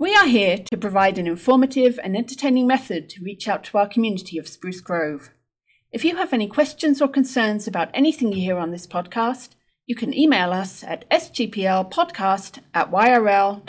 We 0.00 0.14
are 0.14 0.28
here 0.28 0.58
to 0.70 0.76
provide 0.76 1.18
an 1.18 1.26
informative 1.26 1.98
and 2.04 2.16
entertaining 2.16 2.68
method 2.68 3.08
to 3.10 3.24
reach 3.24 3.48
out 3.48 3.64
to 3.64 3.78
our 3.78 3.88
community 3.88 4.38
of 4.38 4.46
Spruce 4.46 4.80
Grove. 4.80 5.30
If 5.90 6.04
you 6.04 6.14
have 6.14 6.32
any 6.32 6.46
questions 6.46 7.02
or 7.02 7.08
concerns 7.08 7.66
about 7.66 7.90
anything 7.92 8.30
you 8.30 8.40
hear 8.40 8.58
on 8.58 8.70
this 8.70 8.86
podcast, 8.86 9.56
you 9.86 9.96
can 9.96 10.14
email 10.14 10.52
us 10.52 10.84
at 10.84 11.10
sgplpodcast 11.10 12.60
at 12.72 12.92
yrl.ab.ca. 12.92 13.64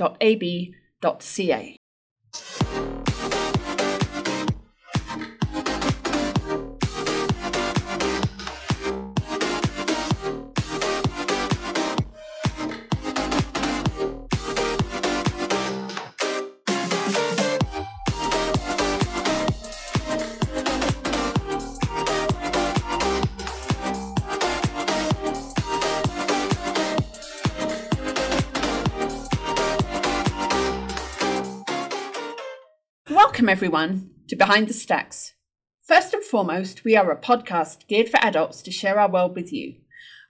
Welcome, 33.50 33.66
everyone, 33.66 34.12
to 34.28 34.36
Behind 34.36 34.68
the 34.68 34.74
Stacks. 34.74 35.34
First 35.82 36.14
and 36.14 36.24
foremost, 36.24 36.84
we 36.84 36.96
are 36.96 37.10
a 37.10 37.20
podcast 37.20 37.88
geared 37.88 38.08
for 38.08 38.18
adults 38.18 38.62
to 38.62 38.70
share 38.70 39.00
our 39.00 39.10
world 39.10 39.36
with 39.36 39.52
you. 39.52 39.78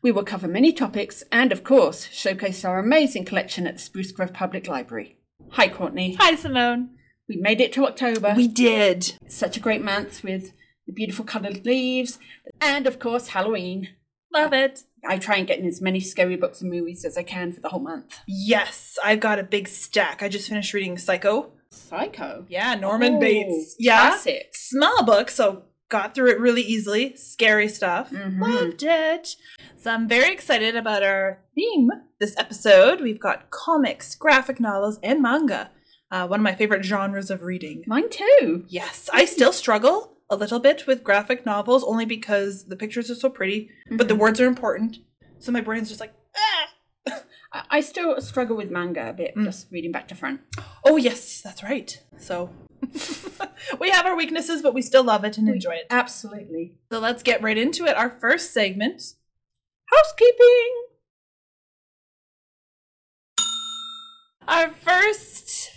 We 0.02 0.14
will 0.14 0.24
cover 0.24 0.48
many 0.48 0.72
topics 0.72 1.22
and, 1.30 1.52
of 1.52 1.66
course, 1.66 2.08
showcase 2.14 2.64
our 2.64 2.80
amazing 2.80 3.26
collection 3.26 3.68
at 3.68 3.74
the 3.74 3.82
Spruce 3.82 4.14
Grove 4.14 4.32
Public 4.32 4.70
Library. 4.70 5.18
Hi, 5.50 5.68
Courtney. 5.68 6.16
Hi, 6.18 6.36
Simone. 6.36 6.92
We 7.28 7.36
made 7.36 7.60
it 7.60 7.74
to 7.74 7.86
October. 7.86 8.36
We 8.38 8.48
did. 8.48 9.12
It's 9.26 9.36
such 9.36 9.58
a 9.58 9.60
great 9.60 9.84
month 9.84 10.24
with 10.24 10.54
the 10.88 10.94
beautiful 10.94 11.26
coloured 11.26 11.66
leaves 11.66 12.20
and, 12.62 12.88
of 12.88 13.00
course, 13.00 13.28
Halloween. 13.28 13.90
Love 14.34 14.54
it. 14.54 14.84
I 15.06 15.18
try 15.18 15.36
and 15.36 15.48
get 15.48 15.60
in 15.60 15.68
as 15.68 15.82
many 15.82 16.00
scary 16.00 16.38
books 16.38 16.62
and 16.62 16.72
movies 16.72 17.04
as 17.04 17.18
I 17.18 17.24
can 17.24 17.52
for 17.52 17.60
the 17.60 17.68
whole 17.68 17.82
month. 17.82 18.22
Yes, 18.30 18.98
I've 19.04 19.20
got 19.20 19.40
a 19.40 19.44
big 19.44 19.68
stack. 19.68 20.24
I 20.24 20.30
just 20.30 20.48
finished 20.48 20.74
reading 20.74 20.98
Psycho. 20.98 21.52
Psycho. 21.72 22.46
Yeah, 22.50 22.76
Norman 22.76 23.16
Oh, 23.16 23.20
Bates. 23.20 23.76
Yeah. 23.80 24.10
Classic. 24.10 24.50
Small 24.54 25.04
book, 25.04 25.30
so 25.30 25.64
got 25.90 26.14
through 26.14 26.32
it 26.32 26.40
really 26.40 26.62
easily. 26.62 27.16
Scary 27.16 27.68
stuff. 27.68 28.12
Mhm. 28.12 28.40
Loved 28.42 28.84
it. 28.84 29.36
So 29.78 29.92
I'm 29.92 30.08
very 30.08 30.32
excited 30.32 30.76
about 30.76 31.04
our 31.04 31.40
theme 31.56 31.90
this 32.20 32.36
episode. 32.38 33.02
We've 33.02 33.20
got 33.20 33.50
comics, 33.50 34.14
graphic 34.16 34.60
novels, 34.60 35.00
and 35.02 35.22
manga. 35.22 35.72
Uh, 36.12 36.28
one 36.28 36.40
of 36.40 36.44
my 36.44 36.56
favorite 36.56 36.84
genres 36.84 37.30
of 37.30 37.44
reading. 37.44 37.84
Mine 37.88 38.10
too. 38.10 38.66
Yes, 38.68 39.10
I 39.14 39.26
still 39.26 39.54
struggle 39.54 40.18
a 40.30 40.36
little 40.36 40.60
bit 40.60 40.86
with 40.88 41.04
graphic 41.04 41.46
novels 41.46 41.84
only 41.84 42.06
because 42.06 42.66
the 42.66 42.76
pictures 42.76 43.10
are 43.10 43.16
so 43.16 43.30
pretty, 43.30 43.70
but 43.92 44.08
the 44.08 44.16
words 44.16 44.40
are 44.42 44.46
important. 44.48 44.98
So 45.40 45.52
my 45.52 45.62
brain's 45.62 45.88
just 45.88 46.02
like, 46.02 46.14
ah. 46.36 46.68
I, 47.52 47.82
still 47.82 48.20
struggle 48.22 48.56
with 48.56 48.70
manga 48.70 49.10
a 49.10 49.14
bit, 49.14 49.36
Mm. 49.36 49.46
just 49.46 49.72
reading 49.72 49.92
back 49.92 50.08
to 50.10 50.16
front. 50.16 50.42
Oh, 50.86 50.98
yes, 50.98 51.42
that's 51.42 51.64
right. 51.64 52.00
So 52.18 52.52
we 53.80 53.90
have 53.90 54.06
our 54.06 54.16
weaknesses, 54.16 54.62
but 54.62 54.74
we 54.74 54.82
still 54.82 55.04
love 55.04 55.24
it 55.24 55.38
and 55.38 55.50
enjoy 55.50 55.72
it. 55.74 55.88
Absolutely. 55.90 56.76
So 56.92 57.00
let's 57.00 57.24
get 57.24 57.42
right 57.42 57.58
into 57.58 57.86
it. 57.86 57.96
Our 57.98 58.10
first 58.12 58.54
segment 58.54 59.02
Housekeeping. 59.86 60.86
Our 64.48 64.70
first 64.70 65.72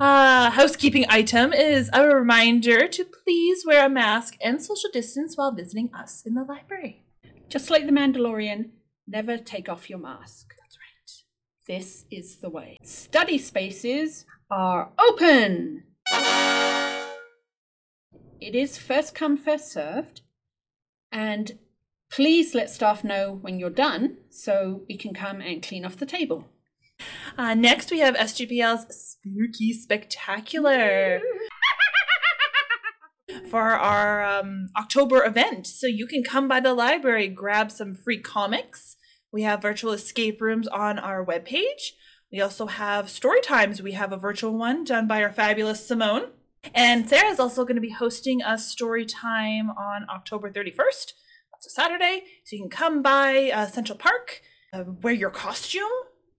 uh, 0.00 0.50
housekeeping 0.50 1.06
item 1.08 1.52
is 1.52 1.88
a 1.92 2.04
reminder 2.06 2.86
to 2.88 3.04
please 3.04 3.64
wear 3.66 3.86
a 3.86 3.88
mask 3.90 4.36
and 4.42 4.62
social 4.62 4.90
distance 4.92 5.36
while 5.36 5.52
visiting 5.52 5.90
us 5.94 6.22
in 6.26 6.34
the 6.34 6.44
library. 6.44 7.04
Just 7.48 7.70
like 7.70 7.86
the 7.86 7.92
Mandalorian, 7.92 8.70
never 9.06 9.38
take 9.38 9.68
off 9.68 9.88
your 9.88 9.98
mask. 9.98 10.54
This 11.68 12.06
is 12.10 12.36
the 12.36 12.48
way. 12.48 12.78
Study 12.82 13.36
spaces 13.36 14.24
are 14.50 14.90
open. 14.98 15.82
It 18.40 18.54
is 18.54 18.78
first 18.78 19.14
come, 19.14 19.36
first 19.36 19.70
served. 19.70 20.22
And 21.12 21.58
please 22.10 22.54
let 22.54 22.70
staff 22.70 23.04
know 23.04 23.38
when 23.42 23.58
you're 23.58 23.68
done 23.68 24.16
so 24.30 24.84
we 24.88 24.96
can 24.96 25.12
come 25.12 25.42
and 25.42 25.62
clean 25.62 25.84
off 25.84 25.98
the 25.98 26.06
table. 26.06 26.46
Uh, 27.36 27.52
next, 27.52 27.90
we 27.90 27.98
have 27.98 28.14
SGPL's 28.14 28.86
Spooky 29.20 29.74
Spectacular 29.74 31.20
for 33.50 33.72
our 33.72 34.24
um, 34.24 34.68
October 34.74 35.22
event. 35.22 35.66
So 35.66 35.86
you 35.86 36.06
can 36.06 36.22
come 36.22 36.48
by 36.48 36.60
the 36.60 36.72
library, 36.72 37.28
grab 37.28 37.70
some 37.70 37.94
free 37.94 38.20
comics. 38.20 38.96
We 39.32 39.42
have 39.42 39.62
virtual 39.62 39.92
escape 39.92 40.40
rooms 40.40 40.66
on 40.68 40.98
our 40.98 41.24
webpage. 41.24 41.92
We 42.32 42.40
also 42.40 42.66
have 42.66 43.08
story 43.08 43.40
times. 43.40 43.82
We 43.82 43.92
have 43.92 44.12
a 44.12 44.16
virtual 44.16 44.56
one 44.56 44.84
done 44.84 45.06
by 45.06 45.22
our 45.22 45.32
fabulous 45.32 45.86
Simone. 45.86 46.30
And 46.74 47.08
Sarah 47.08 47.30
is 47.30 47.40
also 47.40 47.64
going 47.64 47.76
to 47.76 47.80
be 47.80 47.90
hosting 47.90 48.42
a 48.42 48.58
story 48.58 49.04
time 49.06 49.70
on 49.70 50.06
October 50.10 50.50
31st. 50.50 51.12
That's 51.52 51.66
a 51.66 51.70
Saturday. 51.70 52.24
So 52.44 52.56
you 52.56 52.62
can 52.62 52.70
come 52.70 53.02
by 53.02 53.50
uh, 53.50 53.66
Central 53.66 53.98
Park, 53.98 54.42
uh, 54.72 54.84
wear 55.02 55.14
your 55.14 55.30
costume, 55.30 55.88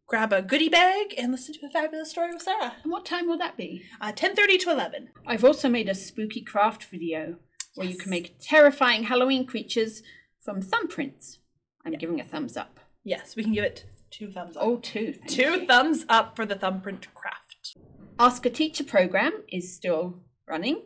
grab 0.07 0.33
a 0.33 0.41
goodie 0.41 0.69
bag, 0.69 1.13
and 1.17 1.31
listen 1.31 1.53
to 1.56 1.66
a 1.66 1.69
fabulous 1.69 2.11
story 2.11 2.33
with 2.33 2.41
Sarah. 2.41 2.73
And 2.83 2.91
what 2.91 3.06
time 3.06 3.27
will 3.27 3.38
that 3.38 3.57
be? 3.57 3.83
Uh, 4.01 4.11
10.30 4.11 4.59
to 4.61 4.71
11. 4.71 5.09
I've 5.27 5.45
also 5.45 5.69
made 5.69 5.89
a 5.89 5.95
spooky 5.95 6.41
craft 6.41 6.85
video 6.85 7.35
where 7.75 7.88
you 7.88 7.97
can 7.97 8.09
make 8.09 8.39
terrifying 8.39 9.03
Halloween 9.03 9.45
creatures 9.45 10.01
from 10.41 10.61
thumbprints. 10.61 11.38
I'm 11.85 11.94
giving 11.94 12.19
a 12.19 12.23
thumbs 12.23 12.57
up. 12.57 12.78
Yes, 13.03 13.35
we 13.35 13.43
can 13.43 13.53
give 13.53 13.63
it 13.63 13.85
two 14.11 14.31
thumbs 14.31 14.57
up. 14.57 14.63
Oh, 14.63 14.77
two. 14.77 15.15
two 15.27 15.41
you. 15.41 15.65
thumbs 15.65 16.05
up 16.09 16.35
for 16.35 16.45
the 16.45 16.55
thumbprint 16.55 17.07
craft. 17.13 17.77
Ask 18.19 18.45
a 18.45 18.49
Teacher 18.49 18.83
program 18.83 19.43
is 19.51 19.73
still 19.73 20.19
running. 20.47 20.83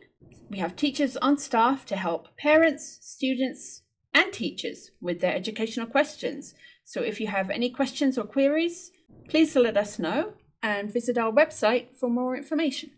We 0.50 0.58
have 0.58 0.76
teachers 0.76 1.16
on 1.16 1.38
staff 1.38 1.84
to 1.86 1.96
help 1.96 2.36
parents, 2.36 2.98
students, 3.00 3.82
and 4.12 4.32
teachers 4.32 4.92
with 5.00 5.20
their 5.20 5.34
educational 5.34 5.86
questions. 5.86 6.54
So 6.84 7.00
if 7.00 7.20
you 7.20 7.26
have 7.28 7.50
any 7.50 7.70
questions 7.70 8.16
or 8.16 8.24
queries, 8.24 8.92
please 9.28 9.56
let 9.56 9.76
us 9.76 9.98
know 9.98 10.34
and 10.62 10.92
visit 10.92 11.18
our 11.18 11.32
website 11.32 11.96
for 11.98 12.08
more 12.08 12.36
information. 12.36 12.90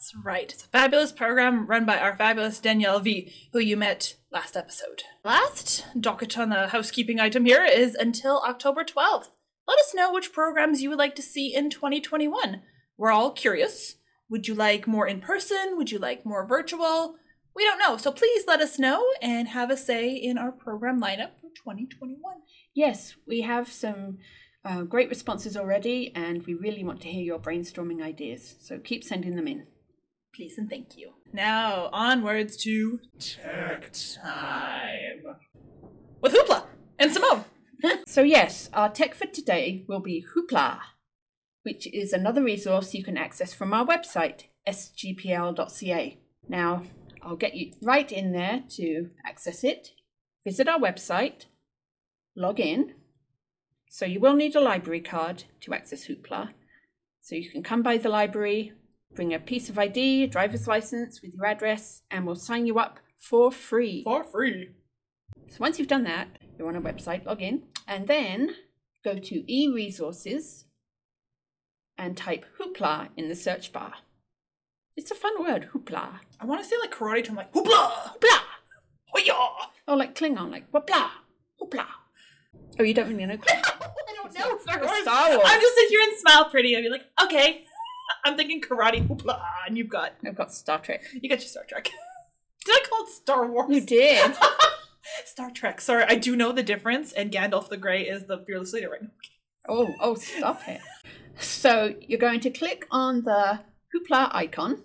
That's 0.00 0.24
right. 0.24 0.50
It's 0.50 0.64
a 0.64 0.68
fabulous 0.68 1.12
program 1.12 1.66
run 1.66 1.84
by 1.84 1.98
our 1.98 2.16
fabulous 2.16 2.58
Danielle 2.58 3.00
V, 3.00 3.30
who 3.52 3.58
you 3.58 3.76
met 3.76 4.14
last 4.32 4.56
episode. 4.56 5.02
Last 5.22 5.84
docket 6.00 6.38
on 6.38 6.48
the 6.48 6.68
housekeeping 6.68 7.20
item 7.20 7.44
here 7.44 7.66
is 7.66 7.94
until 7.94 8.40
October 8.40 8.82
12th. 8.82 9.28
Let 9.68 9.78
us 9.78 9.94
know 9.94 10.10
which 10.10 10.32
programs 10.32 10.80
you 10.80 10.88
would 10.88 10.98
like 10.98 11.14
to 11.16 11.22
see 11.22 11.54
in 11.54 11.68
2021. 11.68 12.62
We're 12.96 13.10
all 13.10 13.32
curious. 13.32 13.96
Would 14.30 14.48
you 14.48 14.54
like 14.54 14.86
more 14.86 15.06
in 15.06 15.20
person? 15.20 15.76
Would 15.76 15.90
you 15.90 15.98
like 15.98 16.24
more 16.24 16.46
virtual? 16.46 17.16
We 17.54 17.64
don't 17.64 17.78
know. 17.78 17.98
So 17.98 18.10
please 18.10 18.44
let 18.46 18.62
us 18.62 18.78
know 18.78 19.04
and 19.20 19.48
have 19.48 19.70
a 19.70 19.76
say 19.76 20.14
in 20.14 20.38
our 20.38 20.50
program 20.50 20.98
lineup 20.98 21.36
for 21.38 21.50
2021. 21.54 22.16
Yes, 22.72 23.16
we 23.26 23.42
have 23.42 23.70
some 23.70 24.16
uh, 24.64 24.80
great 24.80 25.10
responses 25.10 25.58
already, 25.58 26.10
and 26.14 26.46
we 26.46 26.54
really 26.54 26.84
want 26.84 27.02
to 27.02 27.08
hear 27.08 27.22
your 27.22 27.38
brainstorming 27.38 28.02
ideas. 28.02 28.54
So 28.62 28.78
keep 28.78 29.04
sending 29.04 29.36
them 29.36 29.46
in. 29.46 29.66
Please 30.40 30.56
and 30.56 30.70
thank 30.70 30.96
you. 30.96 31.10
Now, 31.34 31.90
onwards 31.92 32.56
to 32.64 32.98
Tech 33.18 33.92
Time. 33.92 35.36
With 36.22 36.32
Hoopla 36.32 36.64
and 36.98 37.12
Simone. 37.12 37.44
So, 38.06 38.22
yes, 38.22 38.70
our 38.72 38.88
tech 38.88 39.14
for 39.14 39.26
today 39.26 39.84
will 39.86 40.00
be 40.00 40.24
Hoopla, 40.34 40.78
which 41.62 41.86
is 41.92 42.14
another 42.14 42.42
resource 42.42 42.94
you 42.94 43.04
can 43.04 43.18
access 43.18 43.52
from 43.52 43.74
our 43.74 43.84
website, 43.84 44.44
sgpl.ca. 44.66 46.18
Now, 46.48 46.84
I'll 47.22 47.36
get 47.36 47.54
you 47.54 47.74
right 47.82 48.10
in 48.10 48.32
there 48.32 48.64
to 48.76 49.10
access 49.26 49.62
it. 49.62 49.90
Visit 50.42 50.68
our 50.68 50.78
website, 50.78 51.48
log 52.34 52.58
in. 52.58 52.94
So, 53.90 54.06
you 54.06 54.20
will 54.20 54.36
need 54.36 54.56
a 54.56 54.60
library 54.60 55.02
card 55.02 55.44
to 55.60 55.74
access 55.74 56.06
Hoopla. 56.06 56.54
So, 57.20 57.34
you 57.34 57.50
can 57.50 57.62
come 57.62 57.82
by 57.82 57.98
the 57.98 58.08
library, 58.08 58.72
bring 59.14 59.34
a 59.34 59.38
piece 59.38 59.68
of 59.68 59.78
ID, 59.78 60.26
driver's 60.28 60.66
license 60.66 61.20
with 61.22 61.34
your 61.34 61.46
address, 61.46 62.02
and 62.10 62.26
we'll 62.26 62.36
sign 62.36 62.66
you 62.66 62.78
up 62.78 63.00
for 63.18 63.50
free. 63.50 64.02
For 64.04 64.24
free. 64.24 64.70
So 65.48 65.56
once 65.58 65.78
you've 65.78 65.88
done 65.88 66.04
that, 66.04 66.28
you're 66.58 66.68
on 66.68 66.76
a 66.76 66.80
website, 66.80 67.24
log 67.26 67.42
in, 67.42 67.64
and 67.86 68.06
then 68.06 68.54
go 69.04 69.16
to 69.16 69.52
e-resources 69.52 70.66
and 71.98 72.16
type 72.16 72.46
hoopla 72.58 73.08
in 73.16 73.28
the 73.28 73.34
search 73.34 73.72
bar. 73.72 73.94
It's 74.96 75.10
a 75.10 75.14
fun 75.14 75.42
word, 75.42 75.70
hoopla. 75.72 76.20
I 76.40 76.44
want 76.44 76.62
to 76.62 76.68
say 76.68 76.76
like 76.80 76.94
karate 76.94 77.24
term, 77.24 77.36
like 77.36 77.52
hoopla, 77.52 77.66
Hoopla! 77.68 78.40
hoya. 79.06 79.34
Or 79.88 79.96
like 79.96 80.14
Klingon, 80.14 80.50
like 80.50 80.70
whoopla, 80.72 81.10
hoopla. 81.60 81.86
Oh, 82.78 82.82
you 82.82 82.94
don't 82.94 83.08
really 83.08 83.26
know 83.26 83.36
Klingon? 83.36 83.64
I 83.80 84.12
don't 84.14 84.24
know 84.24 84.30
Star 84.30 84.78
Wars. 84.78 84.88
Wars. 84.88 85.02
Star 85.02 85.30
Wars. 85.30 85.42
I'm 85.44 85.60
just 85.60 85.74
sit 85.74 85.88
here 85.88 86.00
and 86.02 86.18
smile 86.18 86.50
pretty. 86.50 86.76
I'd 86.76 86.82
be 86.82 86.88
like, 86.88 87.04
okay. 87.24 87.64
I'm 88.24 88.36
thinking 88.36 88.60
karate 88.60 89.06
hoopla, 89.06 89.38
ah, 89.40 89.64
and 89.66 89.76
you've 89.76 89.88
got 89.88 90.12
I've 90.26 90.36
got 90.36 90.52
Star 90.52 90.78
Trek. 90.78 91.02
you 91.20 91.28
got 91.28 91.40
your 91.40 91.48
Star 91.48 91.64
Trek. 91.68 91.84
did 92.64 92.72
I 92.72 92.88
call 92.88 93.04
it 93.04 93.10
Star 93.10 93.46
Wars? 93.46 93.74
You 93.74 93.80
did. 93.80 94.34
Star 95.24 95.50
Trek. 95.50 95.80
Sorry, 95.80 96.04
I 96.04 96.14
do 96.14 96.36
know 96.36 96.52
the 96.52 96.62
difference, 96.62 97.12
and 97.12 97.32
Gandalf 97.32 97.68
the 97.68 97.76
Grey 97.76 98.02
is 98.02 98.24
the 98.24 98.38
fearless 98.46 98.72
leader 98.72 98.90
right 98.90 99.02
now. 99.02 99.10
Oh, 99.68 99.94
oh, 100.00 100.14
stop 100.14 100.60
it. 100.66 100.80
So 101.38 101.94
you're 102.06 102.18
going 102.18 102.40
to 102.40 102.50
click 102.50 102.86
on 102.90 103.22
the 103.22 103.60
Hoopla 103.94 104.34
icon. 104.34 104.82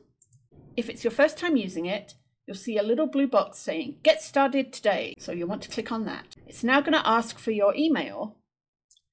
If 0.76 0.90
it's 0.90 1.04
your 1.04 1.12
first 1.12 1.38
time 1.38 1.56
using 1.56 1.86
it, 1.86 2.16
you'll 2.46 2.56
see 2.56 2.78
a 2.78 2.84
little 2.84 3.08
blue 3.08 3.28
box 3.28 3.60
saying 3.60 3.98
Get 4.04 4.22
Started 4.22 4.72
Today. 4.72 5.16
So 5.18 5.32
you 5.32 5.48
want 5.48 5.62
to 5.64 5.70
click 5.70 5.92
on 5.92 6.06
that. 6.06 6.36
It's 6.48 6.64
now 6.64 6.82
going 6.82 6.94
to 6.94 7.08
ask 7.08 7.38
for 7.40 7.52
your 7.52 7.76
email. 7.76 8.38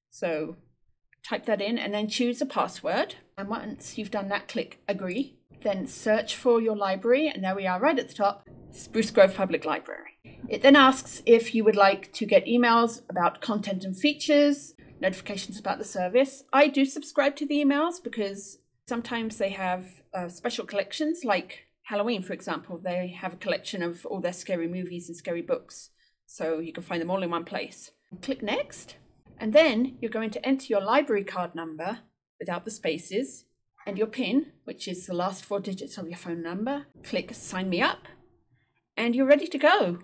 So 0.09 0.57
type 1.27 1.45
that 1.45 1.61
in 1.61 1.77
and 1.77 1.93
then 1.93 2.07
choose 2.07 2.41
a 2.41 2.45
password. 2.45 3.15
And 3.37 3.49
once 3.49 3.97
you've 3.97 4.11
done 4.11 4.29
that, 4.29 4.47
click 4.47 4.81
Agree. 4.87 5.37
Then 5.61 5.87
search 5.87 6.35
for 6.35 6.61
your 6.61 6.75
library, 6.75 7.31
and 7.33 7.43
there 7.43 7.55
we 7.55 7.65
are 7.65 7.79
right 7.79 7.97
at 7.97 8.09
the 8.09 8.13
top 8.13 8.47
Spruce 8.71 9.11
Grove 9.11 9.35
Public 9.35 9.65
Library. 9.65 10.17
It 10.49 10.61
then 10.61 10.75
asks 10.75 11.21
if 11.25 11.55
you 11.55 11.63
would 11.63 11.75
like 11.75 12.11
to 12.13 12.25
get 12.25 12.45
emails 12.45 13.01
about 13.09 13.39
content 13.39 13.85
and 13.85 13.97
features, 13.97 14.73
notifications 14.99 15.59
about 15.59 15.77
the 15.77 15.85
service. 15.85 16.43
I 16.51 16.67
do 16.67 16.85
subscribe 16.85 17.35
to 17.37 17.45
the 17.45 17.63
emails 17.63 18.03
because 18.03 18.59
sometimes 18.87 19.37
they 19.37 19.51
have 19.51 19.85
uh, 20.13 20.27
special 20.27 20.65
collections, 20.65 21.23
like 21.23 21.67
Halloween, 21.83 22.23
for 22.23 22.33
example. 22.33 22.77
They 22.77 23.07
have 23.07 23.33
a 23.33 23.37
collection 23.37 23.81
of 23.81 24.05
all 24.05 24.19
their 24.19 24.33
scary 24.33 24.67
movies 24.67 25.07
and 25.07 25.15
scary 25.17 25.41
books, 25.41 25.91
so 26.25 26.59
you 26.59 26.73
can 26.73 26.83
find 26.83 27.01
them 27.01 27.11
all 27.11 27.23
in 27.23 27.29
one 27.29 27.45
place. 27.45 27.91
Click 28.21 28.43
Next, 28.43 28.97
and 29.37 29.53
then 29.53 29.97
you're 30.01 30.11
going 30.11 30.31
to 30.31 30.45
enter 30.45 30.65
your 30.67 30.81
library 30.81 31.23
card 31.23 31.55
number 31.55 31.99
without 32.43 32.65
the 32.65 32.71
spaces 32.71 33.45
and 33.87 33.97
your 33.97 34.07
PIN, 34.07 34.47
which 34.65 34.85
is 34.85 35.05
the 35.05 35.13
last 35.13 35.45
four 35.45 35.61
digits 35.61 35.97
of 35.97 36.09
your 36.09 36.17
phone 36.17 36.43
number. 36.43 36.87
Click 37.01 37.33
Sign 37.33 37.69
Me 37.69 37.81
Up, 37.81 38.09
and 38.97 39.15
you're 39.15 39.25
ready 39.25 39.47
to 39.47 39.57
go. 39.57 39.99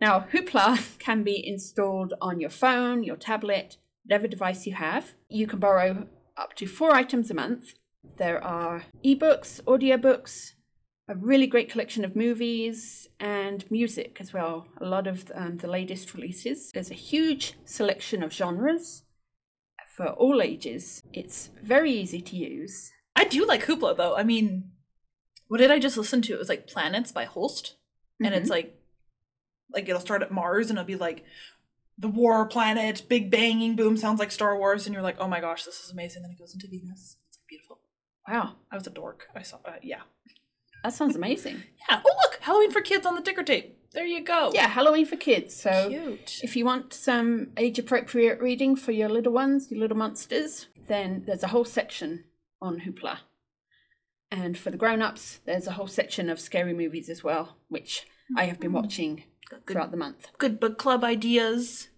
Now, 0.00 0.26
Hoopla 0.32 0.98
can 1.00 1.24
be 1.24 1.44
installed 1.44 2.14
on 2.20 2.38
your 2.38 2.50
phone, 2.50 3.02
your 3.02 3.16
tablet, 3.16 3.78
whatever 4.04 4.28
device 4.28 4.64
you 4.64 4.74
have. 4.74 5.14
You 5.28 5.48
can 5.48 5.58
borrow 5.58 6.06
up 6.36 6.54
to 6.56 6.66
four 6.66 6.94
items 6.94 7.32
a 7.32 7.34
month. 7.34 7.74
There 8.16 8.42
are 8.44 8.84
ebooks, 9.04 9.60
audiobooks, 9.62 10.52
a 11.08 11.16
really 11.16 11.48
great 11.48 11.68
collection 11.68 12.04
of 12.04 12.14
movies 12.14 13.08
and 13.18 13.68
music 13.72 14.18
as 14.20 14.32
well. 14.32 14.68
A 14.80 14.86
lot 14.86 15.08
of 15.08 15.32
um, 15.34 15.56
the 15.56 15.68
latest 15.68 16.14
releases. 16.14 16.70
There's 16.70 16.92
a 16.92 16.94
huge 17.10 17.54
selection 17.64 18.22
of 18.22 18.32
genres 18.32 19.01
for 19.96 20.06
all 20.06 20.40
ages. 20.40 21.02
It's 21.12 21.50
very 21.62 21.92
easy 21.92 22.20
to 22.20 22.36
use. 22.36 22.90
I 23.14 23.24
do 23.24 23.46
like 23.46 23.66
Hoopla 23.66 23.96
though. 23.96 24.16
I 24.16 24.22
mean, 24.22 24.70
what 25.48 25.58
did 25.58 25.70
I 25.70 25.78
just 25.78 25.96
listen 25.96 26.22
to? 26.22 26.32
It 26.32 26.38
was 26.38 26.48
like 26.48 26.66
Planets 26.66 27.12
by 27.12 27.24
Holst, 27.24 27.76
and 28.22 28.34
it's 28.34 28.50
like, 28.50 28.74
like 29.72 29.88
it'll 29.88 30.00
start 30.00 30.22
at 30.22 30.32
Mars 30.32 30.70
and 30.70 30.78
it'll 30.78 30.86
be 30.86 30.96
like, 30.96 31.24
the 31.98 32.08
war 32.08 32.46
planet, 32.46 33.02
big 33.08 33.30
banging 33.30 33.76
boom 33.76 33.96
sounds 33.96 34.18
like 34.18 34.32
Star 34.32 34.56
Wars, 34.56 34.86
and 34.86 34.94
you're 34.94 35.02
like, 35.02 35.16
oh 35.18 35.28
my 35.28 35.40
gosh, 35.40 35.64
this 35.64 35.80
is 35.84 35.90
amazing. 35.90 36.22
Then 36.22 36.30
it 36.30 36.38
goes 36.38 36.54
into 36.54 36.66
Venus. 36.68 37.16
It's 37.28 37.38
like 37.38 37.48
beautiful. 37.48 37.80
Wow, 38.26 38.56
I 38.70 38.76
was 38.76 38.86
a 38.86 38.90
dork. 38.90 39.28
I 39.36 39.42
saw. 39.42 39.58
Uh, 39.64 39.72
yeah. 39.82 40.00
That 40.82 40.94
sounds 40.94 41.16
amazing. 41.16 41.62
Yeah. 41.90 42.00
Oh 42.04 42.16
look, 42.22 42.38
Halloween 42.40 42.70
for 42.70 42.80
kids 42.80 43.04
on 43.04 43.16
the 43.16 43.20
ticker 43.20 43.42
tape. 43.42 43.76
There 43.92 44.04
you 44.04 44.22
go. 44.22 44.52
Yeah, 44.54 44.68
Halloween 44.68 45.04
for 45.04 45.16
kids. 45.16 45.54
So 45.54 45.88
Cute. 45.88 46.38
if 46.44 46.54
you 46.54 46.64
want 46.64 46.94
some 46.94 47.48
age 47.56 47.76
appropriate 47.76 48.40
reading 48.40 48.76
for 48.76 48.92
your 48.92 49.08
little 49.08 49.32
ones, 49.32 49.68
your 49.68 49.80
little 49.80 49.96
monsters, 49.96 50.68
then 50.86 51.24
there's 51.26 51.42
a 51.42 51.48
whole 51.48 51.64
section 51.64 52.22
on 52.60 52.80
Hoopla. 52.80 53.18
And 54.30 54.56
for 54.56 54.70
the 54.70 54.78
grown 54.78 55.02
ups, 55.02 55.40
there's 55.44 55.66
a 55.66 55.72
whole 55.72 55.88
section 55.88 56.30
of 56.30 56.40
scary 56.40 56.72
movies 56.72 57.10
as 57.10 57.22
well, 57.22 57.56
which 57.68 58.06
I 58.36 58.44
have 58.44 58.58
been 58.60 58.70
mm-hmm. 58.70 58.76
watching 58.76 59.24
Good, 59.50 59.66
throughout 59.66 59.90
the 59.90 59.98
month. 59.98 60.28
good 60.38 60.58
book 60.58 60.78
club 60.78 61.04
ideas. 61.04 61.88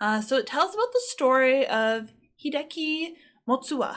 Uh, 0.00 0.20
so 0.20 0.36
it 0.36 0.46
tells 0.46 0.74
about 0.74 0.92
the 0.92 1.02
story 1.08 1.66
of 1.66 2.12
Hideki 2.40 3.14
Motosuwa, 3.48 3.96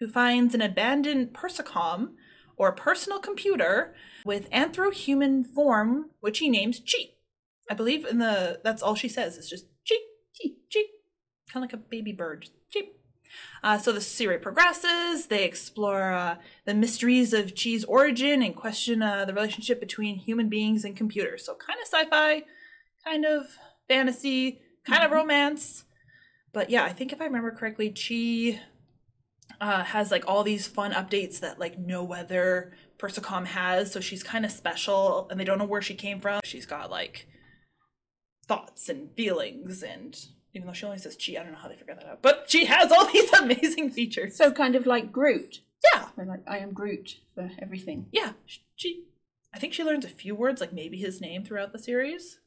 who 0.00 0.08
finds 0.08 0.52
an 0.52 0.60
abandoned 0.60 1.32
Persocom, 1.32 2.14
or 2.56 2.72
personal 2.72 3.20
computer, 3.20 3.94
with 4.24 4.50
anthro-human 4.50 5.44
form, 5.44 6.10
which 6.18 6.40
he 6.40 6.48
names 6.48 6.80
Chi. 6.80 7.10
I 7.70 7.74
believe 7.74 8.04
in 8.04 8.18
the 8.18 8.58
that's 8.64 8.82
all 8.82 8.96
she 8.96 9.08
says. 9.08 9.38
It's 9.38 9.48
just 9.48 9.66
Chi, 9.88 9.94
Chi, 10.36 10.48
Chi, 10.72 10.80
kind 11.48 11.64
of 11.64 11.70
like 11.70 11.72
a 11.72 11.88
baby 11.88 12.12
bird. 12.12 12.50
Chi. 12.72 12.80
Uh, 13.62 13.78
so 13.78 13.92
the 13.92 14.00
series 14.00 14.42
progresses. 14.42 15.26
They 15.26 15.44
explore 15.44 16.12
uh, 16.12 16.36
the 16.64 16.74
mysteries 16.74 17.32
of 17.32 17.54
Chi's 17.54 17.84
origin 17.84 18.42
and 18.42 18.56
question 18.56 19.02
uh, 19.02 19.24
the 19.24 19.34
relationship 19.34 19.78
between 19.78 20.16
human 20.16 20.48
beings 20.48 20.84
and 20.84 20.96
computers. 20.96 21.46
So 21.46 21.54
kind 21.54 21.78
of 21.80 21.86
sci-fi, 21.86 22.42
kind 23.04 23.24
of 23.24 23.46
fantasy, 23.88 24.60
kind 24.86 25.04
of 25.04 25.10
romance. 25.10 25.84
But 26.52 26.70
yeah, 26.70 26.84
I 26.84 26.92
think 26.92 27.12
if 27.12 27.20
I 27.20 27.24
remember 27.24 27.50
correctly, 27.50 27.90
Chi 27.90 28.60
uh, 29.60 29.84
has 29.84 30.10
like 30.10 30.24
all 30.26 30.44
these 30.44 30.66
fun 30.66 30.92
updates 30.92 31.40
that 31.40 31.58
like 31.58 31.78
no 31.78 32.12
other 32.12 32.72
Persocom 32.98 33.46
has. 33.46 33.92
So 33.92 34.00
she's 34.00 34.22
kind 34.22 34.44
of 34.44 34.50
special, 34.52 35.26
and 35.30 35.38
they 35.38 35.44
don't 35.44 35.58
know 35.58 35.64
where 35.64 35.82
she 35.82 35.94
came 35.94 36.20
from. 36.20 36.40
She's 36.44 36.66
got 36.66 36.90
like 36.90 37.26
thoughts 38.46 38.88
and 38.88 39.10
feelings 39.16 39.82
and 39.82 40.26
even 40.54 40.66
though 40.68 40.72
she 40.72 40.86
only 40.86 40.98
says 40.98 41.16
chi, 41.16 41.32
I 41.32 41.42
don't 41.42 41.52
know 41.52 41.58
how 41.58 41.68
they 41.68 41.76
figure 41.76 41.94
that 41.94 42.06
out. 42.06 42.22
But 42.22 42.44
she 42.48 42.66
has 42.66 42.92
all 42.92 43.06
these 43.12 43.32
amazing 43.32 43.90
features. 43.90 44.36
So, 44.36 44.52
kind 44.52 44.76
of 44.76 44.86
like 44.86 45.12
Groot. 45.12 45.60
yeah, 45.92 46.08
like, 46.16 46.42
I 46.46 46.58
am 46.58 46.72
Groot 46.72 47.16
for 47.34 47.50
everything. 47.60 48.06
yeah. 48.12 48.32
She, 48.76 49.04
I 49.52 49.58
think 49.58 49.72
she 49.72 49.84
learns 49.84 50.04
a 50.04 50.08
few 50.08 50.34
words, 50.34 50.60
like 50.60 50.72
maybe 50.72 50.98
his 50.98 51.20
name 51.20 51.44
throughout 51.44 51.72
the 51.72 51.78
series. 51.78 52.38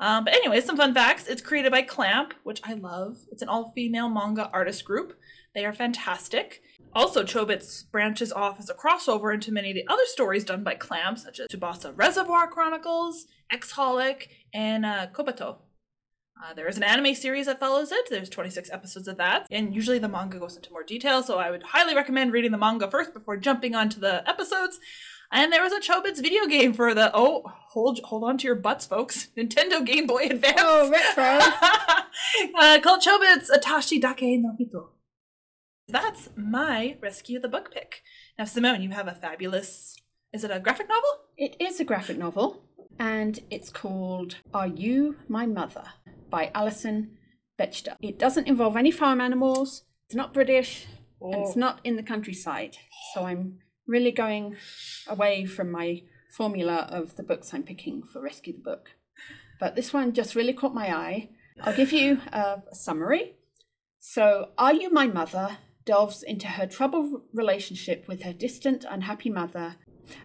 Um, 0.00 0.24
but 0.24 0.34
anyway, 0.34 0.60
some 0.60 0.76
fun 0.76 0.94
facts. 0.94 1.26
It's 1.26 1.42
created 1.42 1.72
by 1.72 1.82
Clamp, 1.82 2.34
which 2.44 2.60
I 2.64 2.74
love. 2.74 3.18
It's 3.32 3.42
an 3.42 3.48
all-female 3.48 4.08
manga 4.08 4.48
artist 4.52 4.84
group. 4.84 5.18
They 5.54 5.64
are 5.64 5.72
fantastic. 5.72 6.62
Also, 6.94 7.24
Chobits 7.24 7.90
branches 7.90 8.32
off 8.32 8.58
as 8.58 8.70
a 8.70 8.74
crossover 8.74 9.34
into 9.34 9.52
many 9.52 9.70
of 9.70 9.74
the 9.74 9.86
other 9.92 10.04
stories 10.06 10.44
done 10.44 10.62
by 10.62 10.74
Clamp, 10.74 11.18
such 11.18 11.40
as 11.40 11.48
Tsubasa 11.48 11.92
Reservoir 11.96 12.48
Chronicles, 12.48 13.26
Exholic, 13.52 14.30
and 14.54 14.86
uh, 14.86 15.08
Kobato. 15.12 15.56
Uh, 16.40 16.54
there 16.54 16.68
is 16.68 16.76
an 16.76 16.84
anime 16.84 17.14
series 17.14 17.46
that 17.46 17.58
follows 17.58 17.90
it. 17.90 18.06
There's 18.08 18.28
26 18.30 18.70
episodes 18.70 19.08
of 19.08 19.16
that. 19.16 19.46
And 19.50 19.74
usually 19.74 19.98
the 19.98 20.08
manga 20.08 20.38
goes 20.38 20.54
into 20.54 20.70
more 20.70 20.84
detail, 20.84 21.22
so 21.22 21.38
I 21.38 21.50
would 21.50 21.64
highly 21.64 21.96
recommend 21.96 22.32
reading 22.32 22.52
the 22.52 22.58
manga 22.58 22.88
first 22.88 23.12
before 23.12 23.36
jumping 23.36 23.74
onto 23.74 23.98
the 23.98 24.28
episodes. 24.28 24.78
And 25.30 25.52
there 25.52 25.62
was 25.62 25.72
a 25.72 25.80
Chobits 25.80 26.22
video 26.22 26.46
game 26.46 26.72
for 26.72 26.94
the 26.94 27.10
oh 27.14 27.42
hold 27.70 28.00
hold 28.04 28.24
on 28.24 28.38
to 28.38 28.46
your 28.46 28.54
butts, 28.54 28.86
folks. 28.86 29.28
Nintendo 29.36 29.84
Game 29.84 30.06
Boy 30.06 30.28
Advance. 30.30 30.56
Oh, 30.58 30.90
retro. 30.90 31.38
uh, 32.58 32.80
called 32.80 33.02
Chobits 33.02 33.50
Atashi 33.50 34.00
Dake 34.00 34.40
no 34.40 34.54
Hito. 34.56 34.90
That's 35.88 36.28
my 36.36 36.96
rescue 37.00 37.40
the 37.40 37.48
book 37.48 37.72
pick. 37.72 38.02
Now, 38.38 38.44
Simone, 38.44 38.82
you 38.82 38.90
have 38.90 39.08
a 39.08 39.12
fabulous. 39.12 39.96
Is 40.32 40.44
it 40.44 40.50
a 40.50 40.60
graphic 40.60 40.88
novel? 40.88 41.10
It 41.36 41.56
is 41.60 41.80
a 41.80 41.84
graphic 41.84 42.18
novel, 42.18 42.62
and 42.98 43.40
it's 43.50 43.70
called 43.70 44.36
Are 44.52 44.66
You 44.66 45.16
My 45.28 45.46
Mother 45.46 45.84
by 46.28 46.50
Alison 46.54 47.16
Bechdel. 47.58 47.96
It 48.00 48.18
doesn't 48.18 48.46
involve 48.46 48.76
any 48.76 48.90
farm 48.90 49.20
animals, 49.20 49.84
it's 50.06 50.14
not 50.14 50.34
British, 50.34 50.86
and 51.20 51.34
it's 51.34 51.56
not 51.56 51.80
in 51.84 51.96
the 51.96 52.02
countryside. 52.02 52.76
So 53.14 53.24
I'm 53.24 53.60
really 53.88 54.12
going 54.12 54.56
away 55.08 55.46
from 55.46 55.72
my 55.72 56.02
formula 56.30 56.86
of 56.90 57.16
the 57.16 57.22
books 57.22 57.52
I'm 57.52 57.64
picking 57.64 58.02
for 58.02 58.20
Rescue 58.20 58.52
the 58.52 58.60
Book. 58.60 58.90
But 59.58 59.74
this 59.74 59.92
one 59.92 60.12
just 60.12 60.36
really 60.36 60.52
caught 60.52 60.74
my 60.74 60.94
eye. 60.94 61.30
I'll 61.62 61.74
give 61.74 61.92
you 61.92 62.20
a, 62.32 62.62
summary. 62.72 63.34
So, 63.98 64.50
Are 64.56 64.72
You 64.72 64.92
My 64.92 65.08
Mother 65.08 65.58
delves 65.84 66.22
into 66.22 66.46
her 66.46 66.66
troubled 66.66 67.22
relationship 67.32 68.06
with 68.06 68.22
her 68.22 68.32
distant, 68.32 68.84
unhappy 68.88 69.30
mother 69.30 69.76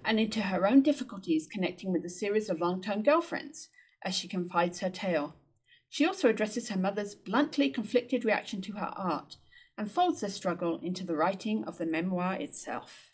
and 0.06 0.20
into 0.20 0.42
her 0.42 0.68
own 0.68 0.82
difficulties 0.82 1.48
connecting 1.52 1.92
with 1.92 2.06
a 2.06 2.10
series 2.10 2.50
of 2.50 2.60
long 2.60 2.82
term 2.82 3.02
girlfriends 3.02 3.70
as 4.04 4.14
she 4.14 4.28
confides 4.28 4.82
her 4.82 4.90
tale. 4.90 5.36
She 5.90 6.06
also 6.06 6.30
addresses 6.30 6.70
her 6.70 6.80
mother's 6.80 7.16
bluntly 7.16 7.70
conflicted 7.70 8.26
reaction 8.26 8.62
to 8.64 8.74
her 8.74 8.92
art 8.96 9.38
and 9.78 9.92
folds 9.92 10.22
the 10.22 10.30
struggle 10.30 10.80
into 10.84 11.06
the 11.06 11.16
writing 11.16 11.64
of 11.66 11.78
the 11.78 11.86
memoir 11.86 12.34
itself. 12.36 13.13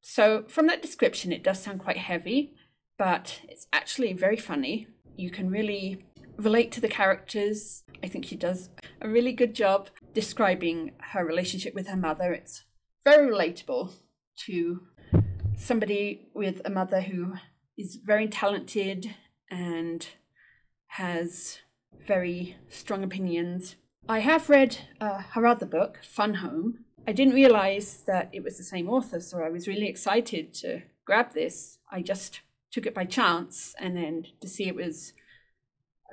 So, 0.00 0.44
from 0.48 0.66
that 0.68 0.82
description, 0.82 1.32
it 1.32 1.42
does 1.42 1.60
sound 1.60 1.80
quite 1.80 1.98
heavy, 1.98 2.54
but 2.98 3.40
it's 3.48 3.66
actually 3.72 4.12
very 4.12 4.36
funny. 4.36 4.86
You 5.16 5.30
can 5.30 5.50
really 5.50 6.04
relate 6.36 6.70
to 6.72 6.80
the 6.80 6.88
characters. 6.88 7.82
I 8.02 8.08
think 8.08 8.26
she 8.26 8.36
does 8.36 8.70
a 9.00 9.08
really 9.08 9.32
good 9.32 9.54
job 9.54 9.88
describing 10.14 10.92
her 11.12 11.24
relationship 11.24 11.74
with 11.74 11.88
her 11.88 11.96
mother. 11.96 12.32
It's 12.32 12.64
very 13.04 13.30
relatable 13.30 13.92
to 14.46 14.80
somebody 15.56 16.28
with 16.34 16.60
a 16.64 16.70
mother 16.70 17.00
who 17.00 17.34
is 17.78 17.98
very 18.04 18.28
talented 18.28 19.14
and 19.50 20.06
has 20.88 21.58
very 22.06 22.56
strong 22.68 23.02
opinions. 23.02 23.76
I 24.08 24.20
have 24.20 24.48
read 24.48 24.78
uh, 25.00 25.22
her 25.32 25.46
other 25.46 25.66
book, 25.66 26.00
Fun 26.02 26.34
Home. 26.34 26.84
I 27.06 27.12
didn't 27.12 27.34
realize 27.34 28.02
that 28.06 28.30
it 28.32 28.42
was 28.42 28.58
the 28.58 28.64
same 28.64 28.88
author, 28.88 29.20
so 29.20 29.38
I 29.38 29.48
was 29.48 29.68
really 29.68 29.88
excited 29.88 30.52
to 30.54 30.82
grab 31.04 31.34
this. 31.34 31.78
I 31.90 32.02
just 32.02 32.40
took 32.72 32.84
it 32.84 32.94
by 32.94 33.04
chance, 33.04 33.74
and 33.78 33.96
then 33.96 34.26
to 34.40 34.48
see 34.48 34.66
it 34.66 34.74
was 34.74 35.12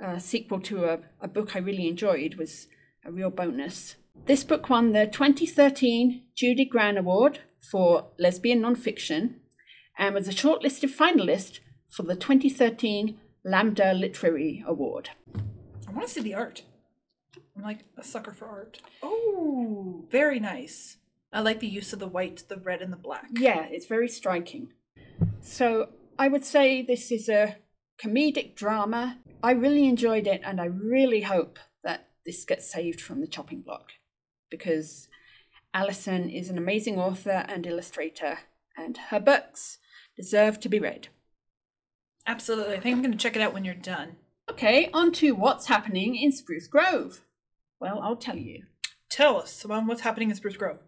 a 0.00 0.20
sequel 0.20 0.60
to 0.60 0.84
a, 0.84 0.98
a 1.20 1.28
book 1.28 1.56
I 1.56 1.58
really 1.58 1.88
enjoyed 1.88 2.36
was 2.36 2.68
a 3.04 3.10
real 3.10 3.30
bonus. 3.30 3.96
This 4.26 4.44
book 4.44 4.70
won 4.70 4.92
the 4.92 5.06
2013 5.06 6.22
Judy 6.36 6.64
Grahn 6.64 6.96
Award 6.96 7.40
for 7.60 8.06
lesbian 8.18 8.62
nonfiction 8.62 9.34
and 9.98 10.14
was 10.14 10.28
a 10.28 10.32
shortlisted 10.32 10.90
finalist 10.90 11.58
for 11.88 12.04
the 12.04 12.14
2013 12.14 13.18
Lambda 13.44 13.92
Literary 13.92 14.64
Award. 14.66 15.10
I 15.88 15.92
want 15.92 16.06
to 16.06 16.12
see 16.12 16.20
the 16.20 16.34
art. 16.34 16.62
I'm 17.56 17.62
like 17.62 17.84
a 17.96 18.02
sucker 18.02 18.32
for 18.32 18.46
art. 18.46 18.80
Oh, 19.02 20.04
very 20.10 20.40
nice. 20.40 20.96
I 21.32 21.40
like 21.40 21.60
the 21.60 21.66
use 21.66 21.92
of 21.92 21.98
the 21.98 22.06
white, 22.06 22.44
the 22.48 22.56
red, 22.56 22.82
and 22.82 22.92
the 22.92 22.96
black. 22.96 23.28
Yeah, 23.32 23.66
it's 23.70 23.86
very 23.86 24.08
striking. 24.08 24.72
So 25.40 25.90
I 26.18 26.28
would 26.28 26.44
say 26.44 26.82
this 26.82 27.10
is 27.10 27.28
a 27.28 27.56
comedic 28.02 28.54
drama. 28.54 29.18
I 29.42 29.52
really 29.52 29.86
enjoyed 29.86 30.26
it, 30.26 30.40
and 30.44 30.60
I 30.60 30.66
really 30.66 31.22
hope 31.22 31.58
that 31.82 32.08
this 32.24 32.44
gets 32.44 32.70
saved 32.70 33.00
from 33.00 33.20
the 33.20 33.26
chopping 33.26 33.60
block 33.60 33.92
because 34.50 35.08
Alison 35.72 36.30
is 36.30 36.48
an 36.48 36.58
amazing 36.58 36.98
author 36.98 37.44
and 37.48 37.66
illustrator, 37.66 38.38
and 38.76 38.96
her 39.10 39.20
books 39.20 39.78
deserve 40.16 40.60
to 40.60 40.68
be 40.68 40.78
read. 40.78 41.08
Absolutely. 42.26 42.76
I 42.76 42.80
think 42.80 42.96
I'm 42.96 43.02
going 43.02 43.12
to 43.12 43.18
check 43.18 43.36
it 43.36 43.42
out 43.42 43.52
when 43.52 43.64
you're 43.64 43.74
done. 43.74 44.16
Okay, 44.50 44.88
on 44.94 45.12
to 45.12 45.32
what's 45.32 45.66
happening 45.66 46.16
in 46.16 46.32
Spruce 46.32 46.68
Grove. 46.68 47.22
Well, 47.84 48.00
I'll 48.00 48.16
tell 48.16 48.38
you. 48.38 48.62
Tell 49.10 49.36
us, 49.36 49.52
Simone, 49.52 49.86
what's 49.86 50.00
happening 50.00 50.30
in 50.30 50.36
Spruce 50.36 50.56
Grove? 50.56 50.78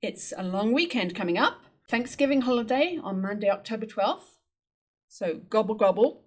It's 0.00 0.32
a 0.38 0.44
long 0.44 0.72
weekend 0.72 1.16
coming 1.16 1.36
up. 1.36 1.58
Thanksgiving 1.90 2.42
holiday 2.42 3.00
on 3.02 3.20
Monday, 3.20 3.50
October 3.50 3.84
12th. 3.84 4.36
So 5.08 5.40
gobble 5.50 5.74
gobble. 5.74 6.22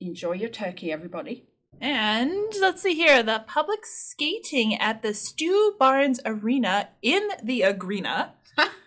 Enjoy 0.00 0.32
your 0.32 0.48
turkey, 0.48 0.90
everybody. 0.90 1.44
And 1.80 2.52
let's 2.60 2.82
see 2.82 2.94
here 2.94 3.22
the 3.22 3.44
public 3.46 3.86
skating 3.86 4.74
at 4.74 5.02
the 5.02 5.14
Stu 5.14 5.76
Barnes 5.78 6.18
Arena 6.26 6.88
in 7.00 7.28
the 7.40 7.60
Agrena. 7.60 8.30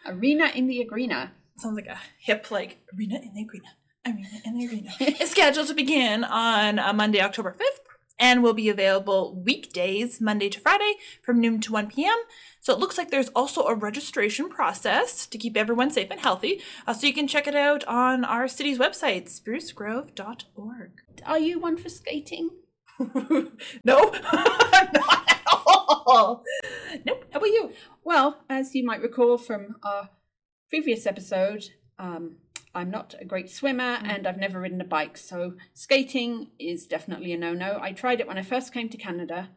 Arena 0.06 0.52
in 0.54 0.68
the 0.68 0.86
Agrena. 0.86 1.30
Sounds 1.60 1.78
like 1.78 1.88
a 1.88 1.98
hip, 2.20 2.52
like 2.52 2.80
arena 2.94 3.22
in 3.24 3.34
the 3.34 3.48
arena, 3.50 3.70
arena 4.06 4.42
in 4.44 4.58
the 4.58 4.68
arena. 4.68 4.92
is 5.22 5.32
scheduled 5.32 5.68
to 5.68 5.74
begin 5.74 6.26
on 6.26 6.78
uh, 6.78 6.92
Monday, 6.92 7.22
October 7.22 7.56
5th, 7.58 7.93
and 8.20 8.44
will 8.44 8.54
be 8.54 8.70
available 8.70 9.42
weekdays, 9.44 10.22
Monday 10.22 10.50
to 10.50 10.60
Friday, 10.60 10.94
from 11.22 11.40
noon 11.40 11.60
to 11.62 11.74
1 11.74 11.88
p.m. 11.88 12.18
So 12.62 12.74
it 12.74 12.80
looks 12.80 12.98
like 12.98 13.12
there's 13.12 13.30
also 13.30 13.66
a 13.66 13.76
registration 13.76 14.50
process 14.50 15.28
to 15.28 15.38
keep 15.38 15.58
everyone 15.58 15.92
safe 15.92 16.10
and 16.12 16.20
healthy. 16.20 16.62
Uh, 16.88 16.94
so 16.94 17.08
you 17.08 17.14
can 17.14 17.28
check 17.28 17.48
it 17.48 17.56
out 17.56 17.84
on 17.86 18.24
our 18.24 18.48
city's 18.48 18.80
website, 18.80 19.26
sprucegrove.org. 19.26 20.92
Are 21.26 21.40
you 21.40 21.60
one 21.60 21.78
for 21.78 21.90
skating? 21.90 22.50
no, 23.00 23.50
not 23.84 25.30
at 25.30 25.42
all. 25.46 26.44
Nope. 27.06 27.26
How 27.32 27.40
about 27.40 27.46
you? 27.48 27.72
Well, 28.04 28.44
as 28.50 28.76
you 28.76 28.86
might 28.86 29.02
recall 29.02 29.38
from 29.38 29.76
our 29.84 30.10
previous 30.70 31.06
episode, 31.06 31.66
um, 31.98 32.38
I'm 32.76 32.90
not 32.90 33.16
a 33.20 33.26
great 33.26 33.50
swimmer 33.50 33.98
mm. 33.98 34.08
and 34.08 34.28
I've 34.28 34.40
never 34.40 34.60
ridden 34.60 34.82
a 34.82 34.86
bike, 34.86 35.18
so 35.18 35.54
skating 35.74 36.52
is 36.60 36.88
definitely 36.88 37.34
a 37.34 37.38
no 37.38 37.54
no. 37.54 37.80
I 37.82 37.92
tried 37.92 38.20
it 38.20 38.28
when 38.28 38.38
I 38.38 38.44
first 38.44 38.74
came 38.74 38.90
to 38.90 38.98
Canada. 38.98 39.50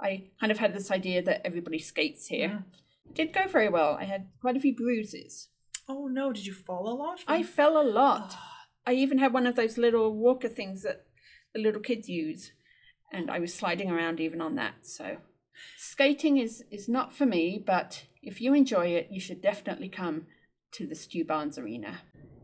I 0.00 0.30
kind 0.40 0.50
of 0.50 0.58
had 0.58 0.74
this 0.74 0.90
idea 0.90 1.22
that 1.22 1.42
everybody 1.44 1.78
skates 1.78 2.26
here. 2.26 2.48
Mm. 2.48 2.64
It 3.06 3.14
did 3.14 3.32
go 3.32 3.46
very 3.46 3.68
well. 3.68 3.96
I 4.00 4.04
had 4.04 4.28
quite 4.40 4.56
a 4.56 4.60
few 4.60 4.74
bruises. 4.74 5.48
Oh 5.88 6.06
no, 6.06 6.32
did 6.32 6.46
you 6.46 6.54
fall 6.54 6.88
a 6.88 6.94
lot? 6.94 7.20
I 7.26 7.42
fell 7.42 7.80
a 7.80 7.82
lot. 7.82 8.34
Ah. 8.34 8.66
I 8.86 8.94
even 8.94 9.18
had 9.18 9.32
one 9.32 9.46
of 9.46 9.56
those 9.56 9.78
little 9.78 10.14
walker 10.14 10.48
things 10.48 10.82
that 10.82 11.06
the 11.54 11.60
little 11.60 11.80
kids 11.80 12.08
use, 12.08 12.52
and 13.12 13.30
I 13.30 13.38
was 13.38 13.54
sliding 13.54 13.90
around 13.90 14.20
even 14.20 14.40
on 14.40 14.54
that. 14.56 14.86
So, 14.86 15.18
skating 15.76 16.38
is 16.38 16.64
is 16.70 16.88
not 16.88 17.12
for 17.12 17.26
me, 17.26 17.62
but 17.64 18.04
if 18.22 18.40
you 18.40 18.54
enjoy 18.54 18.86
it, 18.86 19.08
you 19.10 19.20
should 19.20 19.42
definitely 19.42 19.88
come 19.88 20.26
to 20.72 20.86
the 20.86 20.94
Stu 20.94 21.24
Barnes 21.24 21.58
Arena. 21.58 22.00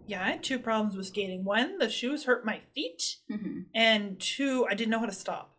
Yeah, 0.08 0.24
I 0.24 0.30
had 0.32 0.42
two 0.42 0.58
problems 0.58 0.96
with 0.96 1.06
skating. 1.06 1.44
One, 1.44 1.78
the 1.78 1.88
shoes 1.88 2.24
hurt 2.24 2.44
my 2.44 2.60
feet, 2.74 3.16
hmm 3.30 3.60
and 3.74 4.18
two, 4.18 4.66
I 4.68 4.74
didn't 4.74 4.90
know 4.90 4.98
how 4.98 5.06
to 5.06 5.12
stop. 5.12 5.54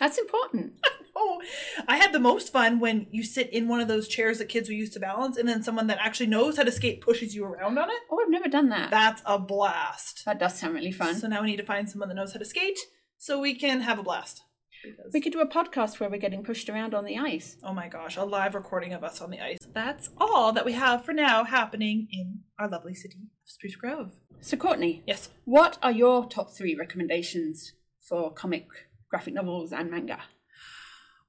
That's 0.00 0.18
important. 0.18 0.74
Oh, 1.16 1.40
I 1.86 1.96
had 1.96 2.12
the 2.12 2.18
most 2.18 2.52
fun 2.52 2.80
when 2.80 3.06
you 3.12 3.22
sit 3.22 3.48
in 3.52 3.68
one 3.68 3.78
of 3.80 3.86
those 3.86 4.08
chairs 4.08 4.38
that 4.38 4.48
kids 4.48 4.68
will 4.68 4.74
use 4.74 4.90
to 4.90 4.98
balance, 4.98 5.36
and 5.36 5.48
then 5.48 5.62
someone 5.62 5.86
that 5.86 5.98
actually 6.00 6.26
knows 6.26 6.56
how 6.56 6.64
to 6.64 6.72
skate 6.72 7.00
pushes 7.00 7.36
you 7.36 7.44
around 7.44 7.78
on 7.78 7.88
it. 7.88 7.96
Oh, 8.10 8.18
I've 8.20 8.30
never 8.30 8.48
done 8.48 8.68
that. 8.70 8.90
That's 8.90 9.22
a 9.24 9.38
blast. 9.38 10.24
That 10.24 10.40
does 10.40 10.58
sound 10.58 10.74
really 10.74 10.90
fun. 10.90 11.14
So 11.14 11.28
now 11.28 11.40
we 11.42 11.46
need 11.46 11.58
to 11.58 11.64
find 11.64 11.88
someone 11.88 12.08
that 12.08 12.16
knows 12.16 12.32
how 12.32 12.40
to 12.40 12.44
skate 12.44 12.80
so 13.16 13.38
we 13.38 13.54
can 13.54 13.82
have 13.82 14.00
a 14.00 14.02
blast. 14.02 14.42
Because, 14.84 15.12
We 15.12 15.20
could 15.20 15.32
do 15.32 15.40
a 15.40 15.48
podcast 15.48 15.98
where 15.98 16.08
we're 16.10 16.18
getting 16.20 16.44
pushed 16.44 16.68
around 16.68 16.94
on 16.94 17.04
the 17.04 17.18
ice. 17.18 17.56
oh 17.64 17.72
my 17.72 17.88
gosh, 17.88 18.16
a 18.16 18.24
live 18.24 18.54
recording 18.54 18.92
of 18.92 19.02
us 19.02 19.20
on 19.20 19.30
the 19.30 19.40
ice. 19.40 19.58
That's 19.72 20.10
all 20.18 20.52
that 20.52 20.64
we 20.64 20.72
have 20.74 21.04
for 21.04 21.12
now 21.12 21.44
happening 21.44 22.06
in 22.12 22.40
our 22.58 22.68
lovely 22.68 22.94
city 22.94 23.16
of 23.44 23.50
Spruce 23.50 23.76
Grove. 23.76 24.12
So, 24.40 24.56
Courtney, 24.56 25.02
Yes. 25.06 25.30
what 25.44 25.78
are 25.82 25.92
your 25.92 26.26
top 26.28 26.50
three 26.50 26.74
recommendations 26.74 27.72
for 28.00 28.32
comic, 28.32 28.66
graphic 29.08 29.34
novels, 29.34 29.72
and 29.72 29.90
manga? 29.90 30.20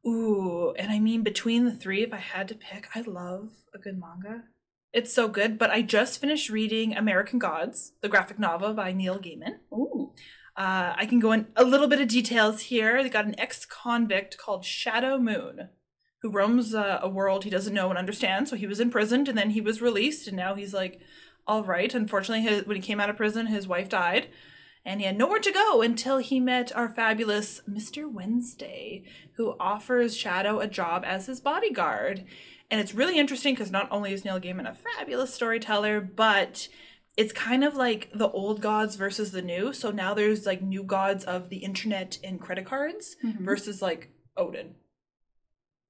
Ooh, 0.06 0.74
and 0.78 0.92
I 0.92 1.00
mean, 1.00 1.24
between 1.24 1.66
the 1.66 1.72
three, 1.72 2.04
if 2.04 2.14
I 2.14 2.18
had 2.18 2.48
to 2.50 2.56
pick, 2.56 2.90
I 2.96 3.02
love 3.02 3.50
a 3.74 3.80
good 3.80 3.98
manga. 4.00 4.44
It's 4.94 5.12
so 5.14 5.28
good, 5.28 5.58
but 5.58 5.72
I 5.72 5.82
just 5.82 6.22
finished 6.22 6.50
reading 6.50 6.96
American 6.96 7.40
Gods, 7.40 7.94
the 8.02 8.08
graphic 8.08 8.38
novel 8.40 8.74
by 8.74 8.92
Neil 8.94 9.18
Gaiman. 9.20 9.58
Ooh. 9.74 10.14
Uh, 10.58 10.94
I 10.96 11.06
can 11.06 11.20
go 11.20 11.32
in 11.32 11.48
a 11.56 11.64
little 11.64 11.88
bit 11.88 12.00
of 12.00 12.08
details 12.08 12.62
here. 12.64 13.04
They 13.04 13.10
got 13.10 13.26
an 13.26 13.40
ex 13.40 13.66
convict 13.66 14.38
called 14.38 14.64
Shadow 14.66 15.18
Moon 15.18 15.70
who 16.26 16.32
roams 16.32 16.74
uh, 16.74 17.00
a 17.04 17.08
world 17.08 17.44
he 17.44 17.52
doesn't 17.52 17.74
know 17.74 17.90
and 17.90 18.00
understand. 18.00 18.48
So 18.48 18.56
he 18.56 18.66
was 18.66 18.80
imprisoned 18.80 19.28
and 19.28 19.38
then 19.38 19.52
he 19.52 19.62
was 19.62 19.80
released, 19.80 20.28
and 20.28 20.36
now 20.36 20.56
he's 20.56 20.74
like, 20.74 21.00
all 21.46 21.64
right. 21.64 21.94
Unfortunately, 21.94 22.42
his, 22.42 22.66
when 22.66 22.76
he 22.76 22.82
came 22.82 23.00
out 23.00 23.12
of 23.12 23.18
prison, 23.18 23.46
his 23.46 23.68
wife 23.68 23.90
died. 23.90 24.30
and 24.84 25.00
he 25.00 25.06
had 25.06 25.18
nowhere 25.18 25.40
to 25.40 25.52
go 25.52 25.82
until 25.82 26.20
he 26.20 26.40
met 26.40 26.76
our 26.76 26.90
fabulous 26.90 27.62
Mr. 27.70 28.12
Wednesday, 28.12 29.04
who 29.34 29.56
offers 29.60 30.16
Shadow 30.16 30.60
a 30.60 30.68
job 30.68 31.04
as 31.06 31.26
his 31.26 31.40
bodyguard. 31.40 32.24
And 32.70 32.80
it's 32.80 32.94
really 32.94 33.20
interesting 33.20 33.54
because 33.54 33.72
not 33.72 33.88
only 33.92 34.14
is 34.14 34.26
Neil 34.26 34.40
Gaiman 34.40 34.70
a 34.70 34.74
fabulous 34.74 35.34
storyteller, 35.34 36.02
but 36.02 36.68
it's 37.18 37.32
kind 37.32 37.64
of 37.64 37.76
like 37.76 38.10
the 38.14 38.30
old 38.30 38.62
gods 38.62 38.96
versus 38.96 39.32
the 39.32 39.42
new. 39.42 39.72
So 39.74 39.92
now 39.92 40.14
there's 40.14 40.46
like 40.46 40.62
new 40.62 40.84
gods 40.84 41.24
of 41.24 41.50
the 41.50 41.58
internet 41.58 42.20
and 42.24 42.42
credit 42.42 42.66
cards 42.66 43.16
mm-hmm. 43.24 43.46
versus 43.46 43.82
like 43.82 44.10
Odin. 44.36 44.76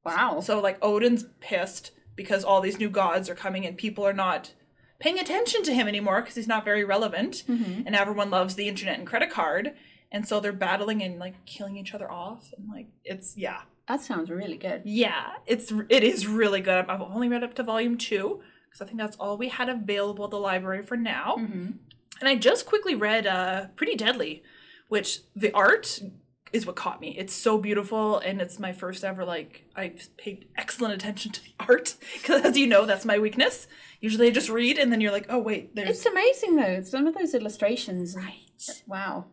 Wow. 0.03 0.39
So 0.41 0.59
like 0.59 0.77
Odin's 0.83 1.25
pissed 1.39 1.91
because 2.15 2.43
all 2.43 2.61
these 2.61 2.79
new 2.79 2.89
gods 2.89 3.29
are 3.29 3.35
coming 3.35 3.65
and 3.65 3.75
people 3.75 4.05
are 4.05 4.13
not 4.13 4.53
paying 4.99 5.17
attention 5.17 5.63
to 5.63 5.73
him 5.73 5.87
anymore 5.87 6.21
because 6.21 6.35
he's 6.35 6.47
not 6.47 6.63
very 6.63 6.83
relevant. 6.83 7.43
Mm-hmm. 7.49 7.83
And 7.87 7.95
everyone 7.95 8.29
loves 8.29 8.55
the 8.55 8.67
internet 8.67 8.99
and 8.99 9.07
credit 9.07 9.31
card. 9.31 9.73
And 10.11 10.27
so 10.27 10.39
they're 10.39 10.53
battling 10.53 11.01
and 11.01 11.19
like 11.19 11.45
killing 11.45 11.75
each 11.75 11.95
other 11.95 12.09
off. 12.09 12.53
And 12.55 12.69
like 12.69 12.87
it's 13.03 13.35
yeah. 13.35 13.61
That 13.87 14.01
sounds 14.01 14.29
really 14.29 14.57
good. 14.57 14.83
yeah. 14.85 15.33
It's 15.47 15.73
it 15.89 16.03
is 16.03 16.27
really 16.27 16.61
good. 16.61 16.85
I've 16.87 17.01
only 17.01 17.29
read 17.29 17.43
up 17.43 17.55
to 17.55 17.63
volume 17.63 17.97
two 17.97 18.41
because 18.75 18.85
i 18.85 18.87
think 18.87 18.97
that's 18.99 19.15
all 19.17 19.37
we 19.37 19.49
had 19.49 19.69
available 19.69 20.25
at 20.25 20.31
the 20.31 20.39
library 20.39 20.81
for 20.83 20.97
now 20.97 21.35
Mm-hmm. 21.39 21.71
and 22.19 22.29
i 22.29 22.35
just 22.35 22.65
quickly 22.65 22.93
read 22.95 23.25
uh 23.25 23.67
pretty 23.75 23.95
deadly 23.95 24.43
which 24.89 25.19
the 25.35 25.51
art 25.53 26.01
is 26.53 26.65
what 26.65 26.75
caught 26.75 27.01
me 27.01 27.15
it's 27.17 27.33
so 27.33 27.57
beautiful 27.57 28.19
and 28.19 28.41
it's 28.41 28.59
my 28.59 28.71
first 28.71 29.03
ever 29.03 29.25
like 29.25 29.65
i 29.75 29.93
paid 30.17 30.47
excellent 30.57 30.93
attention 30.93 31.31
to 31.31 31.41
the 31.43 31.53
art 31.67 31.95
because 32.13 32.43
as 32.43 32.57
you 32.57 32.67
know 32.67 32.85
that's 32.85 33.05
my 33.05 33.17
weakness 33.19 33.67
usually 33.99 34.27
i 34.27 34.31
just 34.31 34.49
read 34.49 34.77
and 34.77 34.91
then 34.91 35.01
you're 35.01 35.11
like 35.11 35.25
oh 35.29 35.39
wait 35.39 35.75
there's 35.75 35.89
It's 35.89 36.05
amazing 36.05 36.55
though. 36.55 36.81
Some 36.81 37.07
of 37.07 37.15
those 37.15 37.33
illustrations. 37.33 38.15
right 38.15 38.41
Wow. 38.87 39.25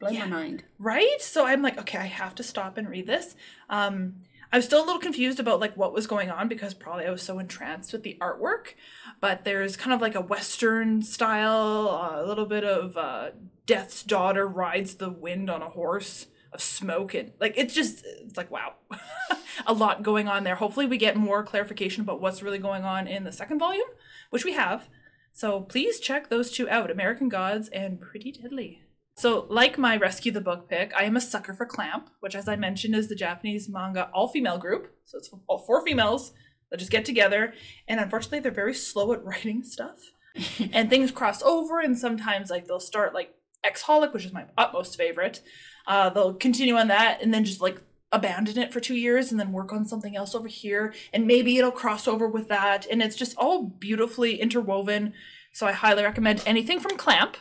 Blow 0.00 0.10
Yeah. 0.10 0.26
my 0.26 0.36
mind. 0.42 0.64
right 0.78 1.20
so 1.20 1.46
i'm 1.46 1.62
like 1.62 1.78
okay 1.78 1.98
i 1.98 2.06
have 2.06 2.34
to 2.36 2.42
stop 2.42 2.76
and 2.78 2.88
read 2.88 3.06
this 3.06 3.36
um 3.70 4.14
i 4.52 4.56
was 4.56 4.64
still 4.64 4.82
a 4.82 4.86
little 4.86 5.00
confused 5.00 5.40
about 5.40 5.60
like 5.60 5.76
what 5.76 5.92
was 5.92 6.06
going 6.06 6.30
on 6.30 6.48
because 6.48 6.74
probably 6.74 7.04
i 7.04 7.10
was 7.10 7.22
so 7.22 7.38
entranced 7.38 7.92
with 7.92 8.02
the 8.02 8.16
artwork 8.20 8.74
but 9.20 9.44
there's 9.44 9.76
kind 9.76 9.92
of 9.92 10.00
like 10.00 10.14
a 10.14 10.20
western 10.20 11.02
style 11.02 11.88
uh, 11.88 12.22
a 12.22 12.26
little 12.26 12.46
bit 12.46 12.64
of 12.64 12.96
uh 12.96 13.30
death's 13.66 14.02
daughter 14.02 14.46
rides 14.46 14.96
the 14.96 15.10
wind 15.10 15.50
on 15.50 15.62
a 15.62 15.70
horse 15.70 16.26
of 16.52 16.62
smoke 16.62 17.14
and 17.14 17.32
like 17.40 17.54
it's 17.56 17.74
just 17.74 18.04
it's 18.04 18.36
like 18.36 18.50
wow 18.50 18.74
a 19.66 19.72
lot 19.72 20.02
going 20.02 20.28
on 20.28 20.44
there. 20.44 20.56
Hopefully 20.56 20.86
we 20.86 20.96
get 20.96 21.16
more 21.16 21.42
clarification 21.42 22.02
about 22.02 22.20
what's 22.20 22.42
really 22.42 22.58
going 22.58 22.84
on 22.84 23.06
in 23.06 23.24
the 23.24 23.32
second 23.32 23.58
volume 23.58 23.88
which 24.30 24.44
we 24.44 24.52
have. 24.52 24.88
So 25.32 25.60
please 25.60 26.00
check 26.00 26.28
those 26.28 26.50
two 26.50 26.68
out 26.70 26.90
american 26.90 27.28
gods 27.28 27.68
and 27.68 28.00
pretty 28.00 28.32
deadly 28.32 28.82
so, 29.18 29.46
like 29.48 29.78
my 29.78 29.96
Rescue 29.96 30.30
the 30.30 30.42
Book 30.42 30.68
pick, 30.68 30.92
I 30.94 31.04
am 31.04 31.16
a 31.16 31.22
sucker 31.22 31.54
for 31.54 31.64
Clamp, 31.64 32.10
which, 32.20 32.34
as 32.34 32.48
I 32.48 32.56
mentioned, 32.56 32.94
is 32.94 33.08
the 33.08 33.14
Japanese 33.14 33.66
manga 33.66 34.10
all 34.12 34.28
female 34.28 34.58
group. 34.58 34.92
So, 35.06 35.16
it's 35.16 35.30
all 35.46 35.58
four 35.58 35.82
females 35.82 36.32
that 36.70 36.76
just 36.76 36.90
get 36.90 37.06
together. 37.06 37.54
And 37.88 37.98
unfortunately, 37.98 38.40
they're 38.40 38.52
very 38.52 38.74
slow 38.74 39.14
at 39.14 39.24
writing 39.24 39.64
stuff. 39.64 40.12
and 40.72 40.90
things 40.90 41.10
cross 41.10 41.42
over, 41.42 41.80
and 41.80 41.98
sometimes, 41.98 42.50
like, 42.50 42.66
they'll 42.66 42.78
start, 42.78 43.14
like, 43.14 43.34
Exholic, 43.64 44.12
which 44.12 44.26
is 44.26 44.34
my 44.34 44.44
utmost 44.58 44.98
favorite. 44.98 45.40
Uh, 45.86 46.10
they'll 46.10 46.34
continue 46.34 46.76
on 46.76 46.88
that 46.88 47.22
and 47.22 47.32
then 47.32 47.44
just, 47.44 47.62
like, 47.62 47.80
abandon 48.12 48.58
it 48.58 48.70
for 48.70 48.80
two 48.80 48.94
years 48.94 49.30
and 49.30 49.40
then 49.40 49.50
work 49.50 49.72
on 49.72 49.86
something 49.86 50.14
else 50.14 50.34
over 50.34 50.46
here. 50.46 50.92
And 51.14 51.26
maybe 51.26 51.56
it'll 51.56 51.70
cross 51.70 52.06
over 52.06 52.28
with 52.28 52.48
that. 52.48 52.86
And 52.90 53.00
it's 53.00 53.16
just 53.16 53.34
all 53.38 53.62
beautifully 53.62 54.38
interwoven. 54.38 55.14
So, 55.54 55.66
I 55.66 55.72
highly 55.72 56.04
recommend 56.04 56.42
anything 56.44 56.80
from 56.80 56.98
Clamp. 56.98 57.38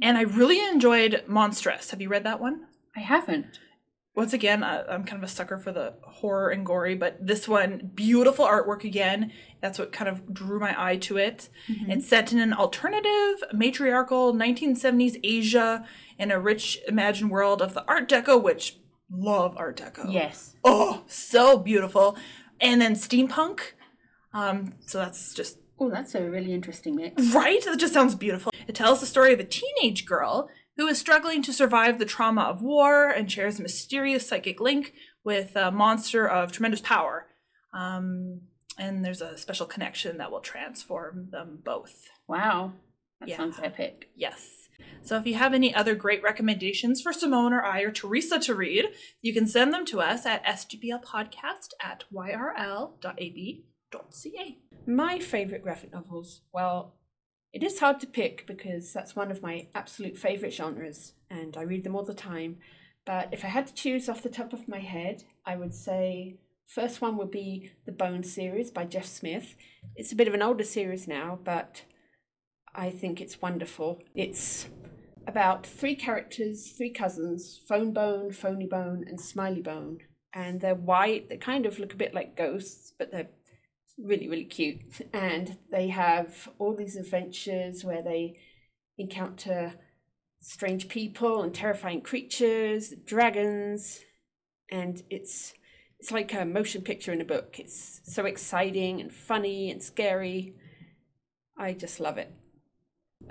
And 0.00 0.16
I 0.16 0.22
really 0.22 0.60
enjoyed 0.60 1.24
Monstress. 1.28 1.90
Have 1.90 2.00
you 2.00 2.08
read 2.08 2.24
that 2.24 2.40
one? 2.40 2.66
I 2.96 3.00
haven't. 3.00 3.58
Once 4.14 4.32
again, 4.32 4.64
I, 4.64 4.82
I'm 4.86 5.04
kind 5.04 5.22
of 5.22 5.28
a 5.28 5.32
sucker 5.32 5.58
for 5.58 5.70
the 5.70 5.94
horror 6.02 6.50
and 6.50 6.66
gory, 6.66 6.96
but 6.96 7.24
this 7.24 7.46
one, 7.46 7.92
beautiful 7.94 8.44
artwork 8.44 8.82
again. 8.82 9.30
That's 9.60 9.78
what 9.78 9.92
kind 9.92 10.08
of 10.08 10.34
drew 10.34 10.58
my 10.58 10.74
eye 10.76 10.96
to 10.96 11.16
it. 11.16 11.48
It's 11.68 12.08
set 12.08 12.32
in 12.32 12.40
an 12.40 12.52
alternative, 12.52 13.44
matriarchal 13.52 14.34
1970s 14.34 15.20
Asia 15.22 15.86
in 16.18 16.32
a 16.32 16.40
rich, 16.40 16.78
imagined 16.88 17.30
world 17.30 17.62
of 17.62 17.74
the 17.74 17.84
Art 17.86 18.08
Deco, 18.08 18.42
which 18.42 18.78
love 19.08 19.56
Art 19.56 19.76
Deco. 19.76 20.12
Yes. 20.12 20.56
Oh, 20.64 21.04
so 21.06 21.56
beautiful. 21.56 22.16
And 22.60 22.80
then 22.80 22.94
steampunk. 22.94 23.60
Um, 24.34 24.74
so 24.84 24.98
that's 24.98 25.32
just 25.32 25.58
Oh, 25.80 25.90
that's 25.90 26.14
a 26.14 26.28
really 26.28 26.52
interesting 26.52 26.96
mix. 26.96 27.32
Right? 27.34 27.64
That 27.64 27.78
just 27.78 27.94
sounds 27.94 28.14
beautiful. 28.14 28.52
It 28.66 28.74
tells 28.74 29.00
the 29.00 29.06
story 29.06 29.32
of 29.32 29.40
a 29.40 29.44
teenage 29.44 30.04
girl 30.06 30.48
who 30.76 30.86
is 30.86 30.98
struggling 30.98 31.42
to 31.42 31.52
survive 31.52 31.98
the 31.98 32.04
trauma 32.04 32.42
of 32.42 32.62
war 32.62 33.08
and 33.08 33.30
shares 33.30 33.58
a 33.58 33.62
mysterious 33.62 34.26
psychic 34.26 34.60
link 34.60 34.92
with 35.24 35.56
a 35.56 35.70
monster 35.70 36.26
of 36.28 36.52
tremendous 36.52 36.80
power. 36.80 37.26
Um, 37.72 38.42
and 38.78 39.04
there's 39.04 39.20
a 39.20 39.36
special 39.36 39.66
connection 39.66 40.18
that 40.18 40.30
will 40.30 40.40
transform 40.40 41.30
them 41.30 41.58
both. 41.64 42.08
Wow. 42.28 42.72
That 43.20 43.28
Yeah. 43.28 43.36
sounds 43.38 43.58
epic. 43.62 44.10
Yes. 44.14 44.68
So 45.02 45.16
if 45.16 45.26
you 45.26 45.34
have 45.34 45.52
any 45.54 45.74
other 45.74 45.96
great 45.96 46.22
recommendations 46.22 47.02
for 47.02 47.12
Simone 47.12 47.52
or 47.52 47.64
I 47.64 47.80
or 47.80 47.90
Teresa 47.90 48.38
to 48.40 48.54
read, 48.54 48.86
you 49.20 49.34
can 49.34 49.46
send 49.48 49.74
them 49.74 49.84
to 49.86 50.00
us 50.00 50.24
at 50.24 50.44
sgplpodcast 50.44 51.70
at 51.82 52.04
My 54.86 55.18
favourite 55.18 55.62
graphic 55.62 55.92
novels, 55.92 56.42
well, 56.52 56.94
it 57.52 57.62
is 57.62 57.80
hard 57.80 58.00
to 58.00 58.06
pick 58.06 58.46
because 58.46 58.92
that's 58.92 59.16
one 59.16 59.30
of 59.30 59.42
my 59.42 59.68
absolute 59.74 60.16
favourite 60.16 60.52
genres 60.52 61.14
and 61.30 61.56
I 61.56 61.62
read 61.62 61.84
them 61.84 61.96
all 61.96 62.04
the 62.04 62.14
time. 62.14 62.58
But 63.06 63.28
if 63.32 63.44
I 63.44 63.48
had 63.48 63.66
to 63.66 63.74
choose 63.74 64.08
off 64.08 64.22
the 64.22 64.28
top 64.28 64.52
of 64.52 64.68
my 64.68 64.80
head, 64.80 65.24
I 65.46 65.56
would 65.56 65.74
say 65.74 66.36
first 66.66 67.00
one 67.00 67.16
would 67.16 67.30
be 67.30 67.72
the 67.86 67.92
Bone 67.92 68.22
series 68.22 68.70
by 68.70 68.84
Jeff 68.84 69.06
Smith. 69.06 69.56
It's 69.96 70.12
a 70.12 70.16
bit 70.16 70.28
of 70.28 70.34
an 70.34 70.42
older 70.42 70.64
series 70.64 71.08
now, 71.08 71.38
but 71.42 71.84
I 72.74 72.90
think 72.90 73.20
it's 73.20 73.40
wonderful. 73.40 74.02
It's 74.14 74.68
about 75.26 75.66
three 75.66 75.94
characters, 75.94 76.72
three 76.72 76.90
cousins, 76.90 77.60
Fone 77.66 77.92
Bone, 77.92 78.32
Phony 78.32 78.66
Bone, 78.66 79.04
and 79.08 79.20
Smiley 79.20 79.62
Bone. 79.62 79.98
And 80.34 80.60
they're 80.60 80.74
white, 80.74 81.30
they 81.30 81.38
kind 81.38 81.64
of 81.64 81.78
look 81.78 81.94
a 81.94 81.98
bit 81.98 82.14
like 82.14 82.36
ghosts, 82.36 82.92
but 82.98 83.10
they're 83.10 83.28
really, 84.02 84.28
really 84.28 84.44
cute. 84.44 85.06
And 85.12 85.58
they 85.70 85.88
have 85.88 86.48
all 86.58 86.74
these 86.74 86.96
adventures 86.96 87.84
where 87.84 88.02
they 88.02 88.38
encounter 88.96 89.74
strange 90.40 90.88
people 90.88 91.42
and 91.42 91.54
terrifying 91.54 92.00
creatures, 92.00 92.94
dragons, 93.04 94.00
and 94.70 95.02
it's 95.10 95.54
it's 95.98 96.12
like 96.12 96.32
a 96.32 96.44
motion 96.44 96.82
picture 96.82 97.12
in 97.12 97.20
a 97.20 97.24
book. 97.24 97.58
It's 97.58 98.00
so 98.04 98.24
exciting 98.24 99.00
and 99.00 99.12
funny 99.12 99.70
and 99.70 99.82
scary. 99.82 100.54
I 101.58 101.72
just 101.72 101.98
love 101.98 102.18
it. 102.18 102.32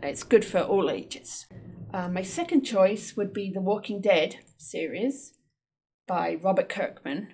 It's 0.03 0.23
good 0.23 0.43
for 0.43 0.59
all 0.59 0.89
ages. 0.89 1.45
Uh, 1.93 2.09
my 2.09 2.21
second 2.21 2.63
choice 2.63 3.15
would 3.15 3.31
be 3.31 3.49
the 3.49 3.61
Walking 3.61 4.01
Dead 4.01 4.39
series 4.57 5.33
by 6.07 6.35
Robert 6.41 6.67
Kirkman. 6.67 7.29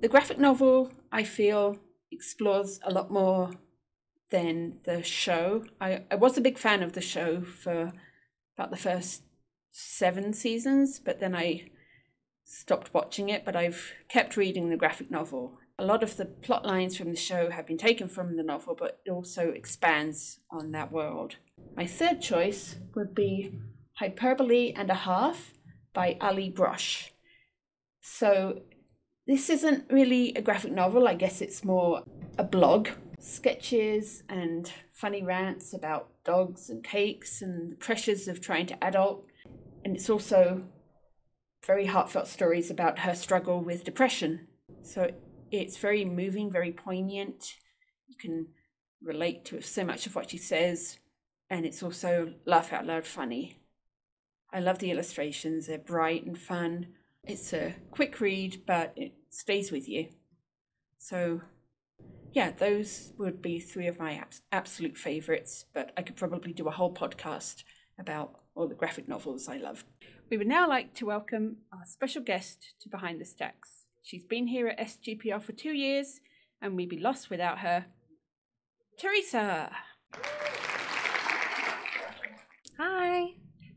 The 0.00 0.08
graphic 0.08 0.38
novel, 0.38 0.90
I 1.14 1.22
feel, 1.22 1.78
explores 2.10 2.80
a 2.82 2.90
lot 2.90 3.08
more 3.08 3.52
than 4.30 4.78
the 4.82 5.04
show. 5.04 5.64
I, 5.80 6.02
I 6.10 6.16
was 6.16 6.36
a 6.36 6.40
big 6.40 6.58
fan 6.58 6.82
of 6.82 6.94
the 6.94 7.00
show 7.00 7.42
for 7.42 7.92
about 8.58 8.72
the 8.72 8.76
first 8.76 9.22
seven 9.70 10.32
seasons, 10.32 10.98
but 10.98 11.20
then 11.20 11.36
I 11.36 11.70
stopped 12.44 12.92
watching 12.92 13.28
it. 13.28 13.44
But 13.44 13.54
I've 13.54 13.92
kept 14.08 14.36
reading 14.36 14.70
the 14.70 14.76
graphic 14.76 15.08
novel. 15.08 15.60
A 15.78 15.84
lot 15.84 16.02
of 16.02 16.16
the 16.16 16.24
plot 16.24 16.66
lines 16.66 16.96
from 16.96 17.10
the 17.10 17.16
show 17.16 17.48
have 17.48 17.68
been 17.68 17.78
taken 17.78 18.08
from 18.08 18.36
the 18.36 18.42
novel, 18.42 18.74
but 18.76 19.00
it 19.06 19.10
also 19.10 19.50
expands 19.50 20.40
on 20.50 20.72
that 20.72 20.90
world. 20.90 21.36
My 21.76 21.86
third 21.86 22.22
choice 22.22 22.74
would 22.96 23.14
be 23.14 23.60
Hyperbole 24.00 24.72
and 24.72 24.90
a 24.90 24.94
Half 24.94 25.52
by 25.92 26.16
Allie 26.20 26.50
Brosh. 26.50 27.10
So 28.00 28.62
this 29.26 29.48
isn't 29.50 29.90
really 29.90 30.34
a 30.34 30.42
graphic 30.42 30.72
novel, 30.72 31.08
I 31.08 31.14
guess 31.14 31.40
it's 31.40 31.64
more 31.64 32.02
a 32.38 32.44
blog. 32.44 32.88
Sketches 33.18 34.22
and 34.28 34.70
funny 34.92 35.22
rants 35.22 35.72
about 35.72 36.10
dogs 36.24 36.68
and 36.68 36.84
cakes 36.84 37.40
and 37.40 37.72
the 37.72 37.76
pressures 37.76 38.28
of 38.28 38.40
trying 38.40 38.66
to 38.66 38.84
adult. 38.84 39.26
And 39.84 39.96
it's 39.96 40.10
also 40.10 40.64
very 41.66 41.86
heartfelt 41.86 42.28
stories 42.28 42.70
about 42.70 43.00
her 43.00 43.14
struggle 43.14 43.62
with 43.62 43.84
depression. 43.84 44.48
So 44.82 45.10
it's 45.50 45.78
very 45.78 46.04
moving, 46.04 46.50
very 46.50 46.72
poignant. 46.72 47.54
You 48.06 48.16
can 48.18 48.48
relate 49.02 49.44
to 49.46 49.60
so 49.60 49.84
much 49.84 50.06
of 50.06 50.14
what 50.14 50.30
she 50.30 50.38
says, 50.38 50.98
and 51.48 51.64
it's 51.64 51.82
also 51.82 52.34
laugh 52.46 52.72
out 52.72 52.86
loud 52.86 53.06
funny. 53.06 53.60
I 54.52 54.60
love 54.60 54.78
the 54.78 54.90
illustrations, 54.90 55.66
they're 55.66 55.78
bright 55.78 56.24
and 56.24 56.38
fun. 56.38 56.88
It's 57.26 57.54
a 57.54 57.74
quick 57.90 58.20
read, 58.20 58.62
but 58.66 58.92
it 58.96 59.14
stays 59.30 59.72
with 59.72 59.88
you. 59.88 60.08
So, 60.98 61.40
yeah, 62.32 62.50
those 62.50 63.14
would 63.16 63.40
be 63.40 63.60
three 63.60 63.86
of 63.86 63.98
my 63.98 64.16
abs- 64.16 64.42
absolute 64.52 64.98
favorites, 64.98 65.64
but 65.72 65.92
I 65.96 66.02
could 66.02 66.16
probably 66.16 66.52
do 66.52 66.68
a 66.68 66.70
whole 66.70 66.92
podcast 66.92 67.64
about 67.98 68.40
all 68.54 68.68
the 68.68 68.74
graphic 68.74 69.08
novels 69.08 69.48
I 69.48 69.56
love. 69.56 69.86
We 70.30 70.36
would 70.36 70.46
now 70.46 70.68
like 70.68 70.94
to 70.96 71.06
welcome 71.06 71.56
our 71.72 71.86
special 71.86 72.20
guest 72.20 72.74
to 72.82 72.90
Behind 72.90 73.18
the 73.18 73.24
Stacks. 73.24 73.86
She's 74.02 74.24
been 74.24 74.46
here 74.46 74.68
at 74.68 74.78
SGPL 74.78 75.42
for 75.42 75.52
two 75.52 75.72
years, 75.72 76.20
and 76.60 76.76
we'd 76.76 76.90
be 76.90 76.98
lost 76.98 77.30
without 77.30 77.60
her. 77.60 77.86
Teresa! 78.98 79.70
Hi. 82.78 83.28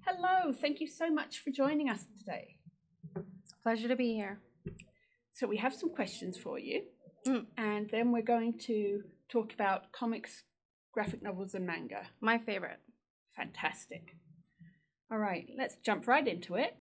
Hello, 0.05 0.51
thank 0.51 0.81
you 0.81 0.87
so 0.87 1.09
much 1.09 1.39
for 1.39 1.51
joining 1.51 1.89
us 1.89 2.05
today. 2.17 2.56
Pleasure 3.67 3.89
to 3.89 3.97
be 3.97 4.13
here. 4.13 4.39
So, 5.33 5.45
we 5.45 5.57
have 5.57 5.73
some 5.73 5.89
questions 5.89 6.37
for 6.37 6.57
you, 6.57 6.85
Mm. 7.25 7.47
and 7.57 7.89
then 7.89 8.13
we're 8.13 8.21
going 8.21 8.57
to 8.59 9.03
talk 9.27 9.53
about 9.53 9.91
comics, 9.91 10.45
graphic 10.93 11.21
novels, 11.21 11.53
and 11.53 11.65
manga. 11.67 12.07
My 12.21 12.37
favorite. 12.37 12.79
Fantastic. 13.35 14.15
All 15.11 15.17
right, 15.17 15.49
let's 15.57 15.75
jump 15.83 16.07
right 16.07 16.25
into 16.25 16.55
it. 16.55 16.77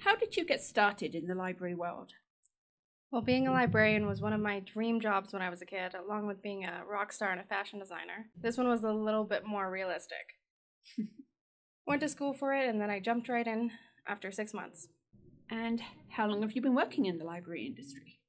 How 0.00 0.16
did 0.16 0.36
you 0.36 0.44
get 0.44 0.64
started 0.64 1.14
in 1.14 1.28
the 1.28 1.36
library 1.36 1.76
world? 1.76 2.14
Well, 3.12 3.22
being 3.22 3.46
a 3.46 3.52
librarian 3.52 4.04
was 4.04 4.20
one 4.20 4.32
of 4.32 4.40
my 4.40 4.58
dream 4.58 5.00
jobs 5.00 5.32
when 5.32 5.42
I 5.42 5.48
was 5.48 5.62
a 5.62 5.66
kid, 5.66 5.94
along 5.94 6.26
with 6.26 6.42
being 6.42 6.64
a 6.64 6.84
rock 6.84 7.12
star 7.12 7.30
and 7.30 7.40
a 7.40 7.44
fashion 7.44 7.78
designer. 7.78 8.30
This 8.36 8.58
one 8.58 8.66
was 8.66 8.82
a 8.82 8.92
little 8.92 9.22
bit 9.24 9.46
more 9.46 9.70
realistic. 9.70 10.40
Went 11.86 12.00
to 12.00 12.08
school 12.08 12.32
for 12.32 12.52
it, 12.52 12.68
and 12.68 12.80
then 12.80 12.90
I 12.90 12.98
jumped 12.98 13.28
right 13.28 13.46
in 13.46 13.70
after 14.08 14.32
six 14.32 14.54
months. 14.54 14.88
And 15.50 15.82
how 16.10 16.26
long 16.26 16.42
have 16.42 16.52
you 16.52 16.62
been 16.62 16.74
working 16.74 17.06
in 17.06 17.18
the 17.18 17.24
library 17.24 17.66
industry? 17.66 18.20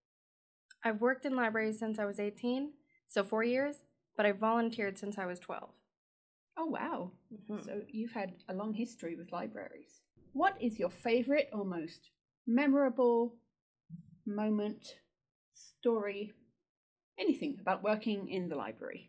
I've 0.83 1.01
worked 1.01 1.25
in 1.25 1.35
libraries 1.35 1.79
since 1.79 1.99
I 1.99 2.05
was 2.05 2.19
18, 2.19 2.73
so 3.07 3.23
four 3.23 3.43
years, 3.43 3.83
but 4.15 4.25
I 4.25 4.31
volunteered 4.31 4.97
since 4.97 5.17
I 5.17 5.25
was 5.25 5.39
12. 5.39 5.71
Oh, 6.57 6.65
wow. 6.67 7.11
Mhm. 7.33 7.63
So 7.63 7.81
you've 7.87 8.11
had 8.11 8.35
a 8.49 8.53
long 8.53 8.73
history 8.73 9.15
with 9.15 9.31
libraries. 9.31 10.01
What 10.33 10.61
is 10.61 10.77
your 10.79 10.89
favorite 10.89 11.49
or 11.53 11.65
most 11.65 12.11
memorable 12.45 13.37
moment, 14.25 14.97
story, 15.53 16.33
anything 17.17 17.57
about 17.59 17.83
working 17.83 18.29
in 18.29 18.49
the 18.49 18.55
library? 18.55 19.08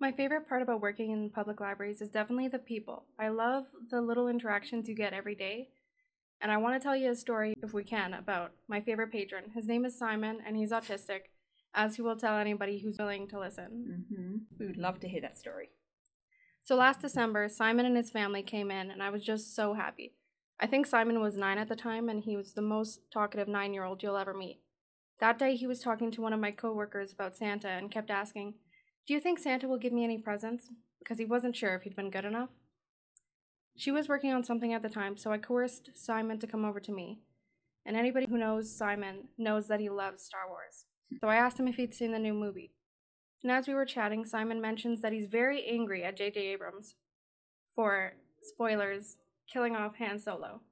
My 0.00 0.10
favorite 0.12 0.48
part 0.48 0.62
about 0.62 0.80
working 0.80 1.10
in 1.10 1.30
public 1.30 1.60
libraries 1.60 2.00
is 2.00 2.10
definitely 2.10 2.48
the 2.48 2.58
people. 2.58 3.04
I 3.18 3.28
love 3.28 3.66
the 3.90 4.00
little 4.00 4.28
interactions 4.28 4.88
you 4.88 4.94
get 4.94 5.12
every 5.12 5.34
day. 5.34 5.68
And 6.40 6.50
I 6.50 6.56
want 6.56 6.74
to 6.74 6.84
tell 6.84 6.96
you 6.96 7.10
a 7.10 7.16
story, 7.16 7.54
if 7.62 7.72
we 7.72 7.84
can, 7.84 8.12
about 8.12 8.52
my 8.68 8.80
favorite 8.80 9.12
patron. 9.12 9.52
His 9.54 9.66
name 9.66 9.84
is 9.84 9.98
Simon, 9.98 10.40
and 10.44 10.56
he's 10.56 10.72
autistic, 10.72 11.30
as 11.74 11.96
he 11.96 12.02
will 12.02 12.16
tell 12.16 12.36
anybody 12.36 12.80
who's 12.80 12.98
willing 12.98 13.28
to 13.28 13.38
listen. 13.38 14.04
Mm-hmm. 14.12 14.36
We 14.58 14.66
would 14.66 14.76
love 14.76 15.00
to 15.00 15.08
hear 15.08 15.22
that 15.22 15.38
story. 15.38 15.70
So 16.62 16.76
last 16.76 17.00
December, 17.00 17.48
Simon 17.48 17.86
and 17.86 17.96
his 17.96 18.10
family 18.10 18.42
came 18.42 18.70
in, 18.70 18.90
and 18.90 19.02
I 19.02 19.10
was 19.10 19.24
just 19.24 19.54
so 19.54 19.74
happy. 19.74 20.14
I 20.60 20.66
think 20.66 20.86
Simon 20.86 21.20
was 21.20 21.36
nine 21.36 21.56
at 21.56 21.68
the 21.68 21.76
time, 21.76 22.08
and 22.08 22.22
he 22.22 22.36
was 22.36 22.52
the 22.52 22.62
most 22.62 23.00
talkative 23.12 23.48
nine 23.48 23.72
year 23.72 23.84
old 23.84 24.02
you'll 24.02 24.16
ever 24.16 24.34
meet. 24.34 24.60
That 25.20 25.38
day, 25.38 25.56
he 25.56 25.66
was 25.66 25.80
talking 25.80 26.10
to 26.10 26.20
one 26.20 26.32
of 26.32 26.40
my 26.40 26.50
coworkers 26.50 27.12
about 27.12 27.36
Santa 27.36 27.68
and 27.68 27.90
kept 27.90 28.10
asking, 28.10 28.54
Do 29.06 29.12
you 29.12 29.20
think 29.20 29.38
Santa 29.38 29.68
will 29.68 29.78
give 29.78 29.92
me 29.92 30.04
any 30.04 30.16
presents? 30.16 30.70
Because 30.98 31.18
he 31.18 31.26
wasn't 31.26 31.56
sure 31.56 31.74
if 31.74 31.82
he'd 31.82 31.96
been 31.96 32.10
good 32.10 32.24
enough. 32.24 32.48
She 33.76 33.90
was 33.90 34.08
working 34.08 34.32
on 34.32 34.44
something 34.44 34.72
at 34.72 34.82
the 34.82 34.88
time, 34.88 35.16
so 35.16 35.30
I 35.30 35.38
coerced 35.38 35.90
Simon 35.94 36.38
to 36.38 36.46
come 36.46 36.64
over 36.64 36.80
to 36.80 36.92
me. 36.92 37.20
And 37.84 37.96
anybody 37.96 38.26
who 38.26 38.38
knows 38.38 38.74
Simon 38.74 39.28
knows 39.36 39.68
that 39.68 39.80
he 39.80 39.90
loves 39.90 40.22
Star 40.22 40.48
Wars. 40.48 40.86
So 41.20 41.28
I 41.28 41.36
asked 41.36 41.60
him 41.60 41.68
if 41.68 41.76
he'd 41.76 41.92
seen 41.92 42.12
the 42.12 42.18
new 42.18 42.32
movie. 42.32 42.72
And 43.42 43.52
as 43.52 43.68
we 43.68 43.74
were 43.74 43.84
chatting, 43.84 44.24
Simon 44.24 44.60
mentions 44.60 45.02
that 45.02 45.12
he's 45.12 45.26
very 45.26 45.66
angry 45.66 46.02
at 46.02 46.16
J.J. 46.16 46.40
Abrams 46.40 46.94
for, 47.74 48.14
spoilers, 48.40 49.18
killing 49.52 49.76
off 49.76 49.96
Han 49.96 50.18
Solo. 50.18 50.62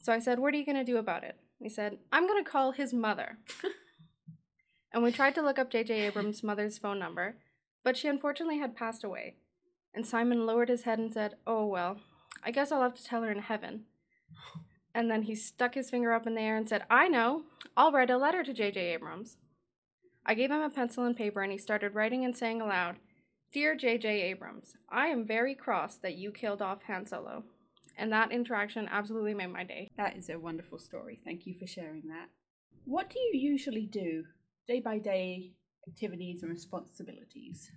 So 0.00 0.12
I 0.12 0.20
said, 0.20 0.38
What 0.38 0.54
are 0.54 0.56
you 0.56 0.64
going 0.64 0.78
to 0.78 0.84
do 0.84 0.96
about 0.96 1.22
it? 1.22 1.36
He 1.60 1.68
said, 1.68 1.98
I'm 2.10 2.26
going 2.26 2.42
to 2.42 2.50
call 2.50 2.72
his 2.72 2.94
mother. 2.94 3.38
and 4.92 5.02
we 5.02 5.12
tried 5.12 5.34
to 5.34 5.42
look 5.42 5.58
up 5.58 5.70
J.J. 5.70 6.06
Abrams' 6.06 6.42
mother's 6.42 6.78
phone 6.78 6.98
number, 6.98 7.36
but 7.84 7.96
she 7.96 8.08
unfortunately 8.08 8.58
had 8.58 8.76
passed 8.76 9.04
away. 9.04 9.36
And 9.94 10.06
Simon 10.06 10.46
lowered 10.46 10.68
his 10.68 10.82
head 10.82 10.98
and 10.98 11.12
said, 11.12 11.36
Oh, 11.46 11.66
well, 11.66 11.98
I 12.44 12.50
guess 12.50 12.70
I'll 12.70 12.82
have 12.82 12.94
to 12.94 13.04
tell 13.04 13.22
her 13.22 13.30
in 13.30 13.40
heaven. 13.40 13.84
And 14.94 15.10
then 15.10 15.22
he 15.22 15.34
stuck 15.34 15.74
his 15.74 15.90
finger 15.90 16.12
up 16.12 16.26
in 16.26 16.34
the 16.34 16.40
air 16.40 16.56
and 16.56 16.68
said, 16.68 16.84
I 16.88 17.08
know, 17.08 17.42
I'll 17.76 17.92
write 17.92 18.10
a 18.10 18.16
letter 18.16 18.42
to 18.42 18.52
J.J. 18.52 18.80
Abrams. 18.94 19.36
I 20.24 20.34
gave 20.34 20.50
him 20.50 20.60
a 20.60 20.70
pencil 20.70 21.04
and 21.04 21.16
paper 21.16 21.42
and 21.42 21.52
he 21.52 21.58
started 21.58 21.94
writing 21.94 22.24
and 22.24 22.36
saying 22.36 22.60
aloud, 22.60 22.96
Dear 23.52 23.76
J.J. 23.76 24.22
Abrams, 24.22 24.74
I 24.90 25.06
am 25.06 25.26
very 25.26 25.54
cross 25.54 25.96
that 25.96 26.16
you 26.16 26.30
killed 26.30 26.60
off 26.60 26.82
Han 26.88 27.06
Solo. 27.06 27.44
And 27.96 28.12
that 28.12 28.32
interaction 28.32 28.88
absolutely 28.90 29.34
made 29.34 29.52
my 29.52 29.64
day. 29.64 29.90
That 29.96 30.16
is 30.16 30.28
a 30.28 30.38
wonderful 30.38 30.78
story. 30.78 31.20
Thank 31.24 31.46
you 31.46 31.54
for 31.54 31.66
sharing 31.66 32.02
that. 32.08 32.28
What 32.84 33.08
do 33.08 33.18
you 33.18 33.30
usually 33.32 33.86
do 33.86 34.24
day 34.66 34.80
by 34.80 34.98
day 34.98 35.52
activities 35.88 36.42
and 36.42 36.50
responsibilities? 36.50 37.70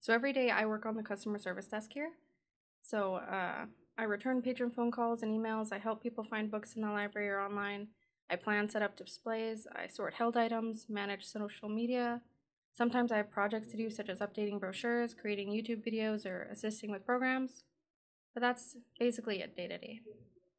So 0.00 0.12
every 0.12 0.32
day 0.32 0.50
I 0.50 0.66
work 0.66 0.86
on 0.86 0.96
the 0.96 1.02
customer 1.02 1.38
service 1.38 1.66
desk 1.66 1.92
here. 1.92 2.10
So 2.82 3.16
uh, 3.16 3.66
I 3.98 4.04
return 4.04 4.42
patron 4.42 4.70
phone 4.70 4.90
calls 4.90 5.22
and 5.22 5.32
emails. 5.32 5.72
I 5.72 5.78
help 5.78 6.02
people 6.02 6.22
find 6.22 6.50
books 6.50 6.74
in 6.74 6.82
the 6.82 6.90
library 6.90 7.28
or 7.28 7.40
online. 7.40 7.88
I 8.30 8.36
plan, 8.36 8.68
set 8.68 8.82
up 8.82 8.96
displays. 8.96 9.66
I 9.74 9.88
sort 9.88 10.14
held 10.14 10.36
items, 10.36 10.86
manage 10.88 11.24
social 11.24 11.68
media. 11.68 12.20
Sometimes 12.74 13.10
I 13.10 13.16
have 13.16 13.30
projects 13.30 13.68
to 13.68 13.76
do, 13.76 13.88
such 13.88 14.08
as 14.08 14.18
updating 14.18 14.60
brochures, 14.60 15.14
creating 15.14 15.48
YouTube 15.48 15.84
videos, 15.86 16.26
or 16.26 16.42
assisting 16.52 16.90
with 16.90 17.06
programs. 17.06 17.62
But 18.34 18.42
that's 18.42 18.76
basically 19.00 19.40
it 19.40 19.56
day 19.56 19.68
to 19.68 19.78
day. 19.78 20.00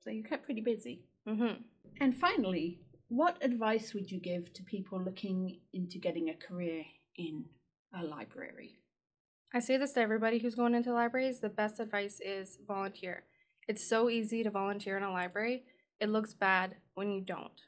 So 0.03 0.09
you 0.09 0.23
kept 0.23 0.45
pretty 0.45 0.61
busy. 0.61 1.03
Mm-hmm. 1.27 1.61
And 2.01 2.15
finally, 2.15 2.79
what 3.09 3.37
advice 3.41 3.93
would 3.93 4.11
you 4.11 4.19
give 4.19 4.51
to 4.53 4.63
people 4.63 5.01
looking 5.01 5.59
into 5.73 5.97
getting 5.97 6.29
a 6.29 6.33
career 6.33 6.83
in 7.15 7.45
a 7.97 8.03
library? 8.03 8.79
I 9.53 9.59
say 9.59 9.77
this 9.77 9.93
to 9.93 10.01
everybody 10.01 10.39
who's 10.39 10.55
going 10.55 10.75
into 10.75 10.91
libraries. 10.91 11.39
The 11.39 11.49
best 11.49 11.79
advice 11.79 12.19
is 12.19 12.57
volunteer. 12.67 13.23
It's 13.67 13.87
so 13.87 14.09
easy 14.09 14.43
to 14.43 14.51
volunteer 14.51 14.97
in 14.97 15.03
a 15.03 15.11
library. 15.11 15.63
It 15.99 16.09
looks 16.09 16.33
bad 16.33 16.75
when 16.95 17.11
you 17.11 17.21
don't. 17.21 17.61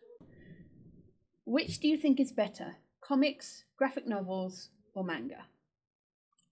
Which 1.45 1.79
do 1.79 1.87
you 1.87 1.97
think 1.97 2.19
is 2.19 2.31
better, 2.31 2.77
comics, 3.01 3.63
graphic 3.77 4.07
novels, 4.07 4.69
or 4.93 5.03
manga? 5.03 5.45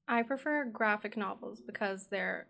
I 0.07 0.23
prefer 0.23 0.63
graphic 0.63 1.17
novels 1.17 1.61
because 1.61 2.07
they're 2.07 2.47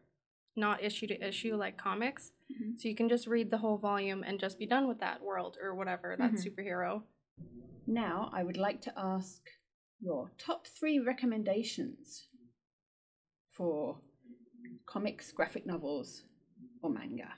not 0.58 0.84
issue 0.84 1.08
to 1.08 1.28
issue 1.28 1.56
like 1.56 1.78
comics. 1.78 2.32
Mhm. 2.52 2.80
So 2.80 2.88
you 2.88 2.96
can 2.96 3.10
just 3.10 3.28
read 3.28 3.50
the 3.52 3.58
whole 3.60 3.78
volume 3.78 4.24
and 4.24 4.39
just 4.39 4.60
be 4.60 4.65
done 4.65 4.88
with 4.88 5.00
that 5.00 5.22
world 5.22 5.58
or 5.62 5.76
whatever, 5.76 6.15
that 6.17 6.34
Mhm. 6.34 6.43
superhero. 6.43 7.04
Now, 7.86 8.30
I 8.34 8.43
would 8.43 8.58
like 8.58 8.82
to 8.82 8.93
ask 9.00 9.50
your 10.00 10.32
top 10.38 10.67
three 10.67 11.00
recommendations 11.00 12.30
for 13.50 14.02
comics, 14.86 15.32
graphic 15.32 15.65
novels, 15.65 16.24
or 16.82 16.89
manga. 16.89 17.34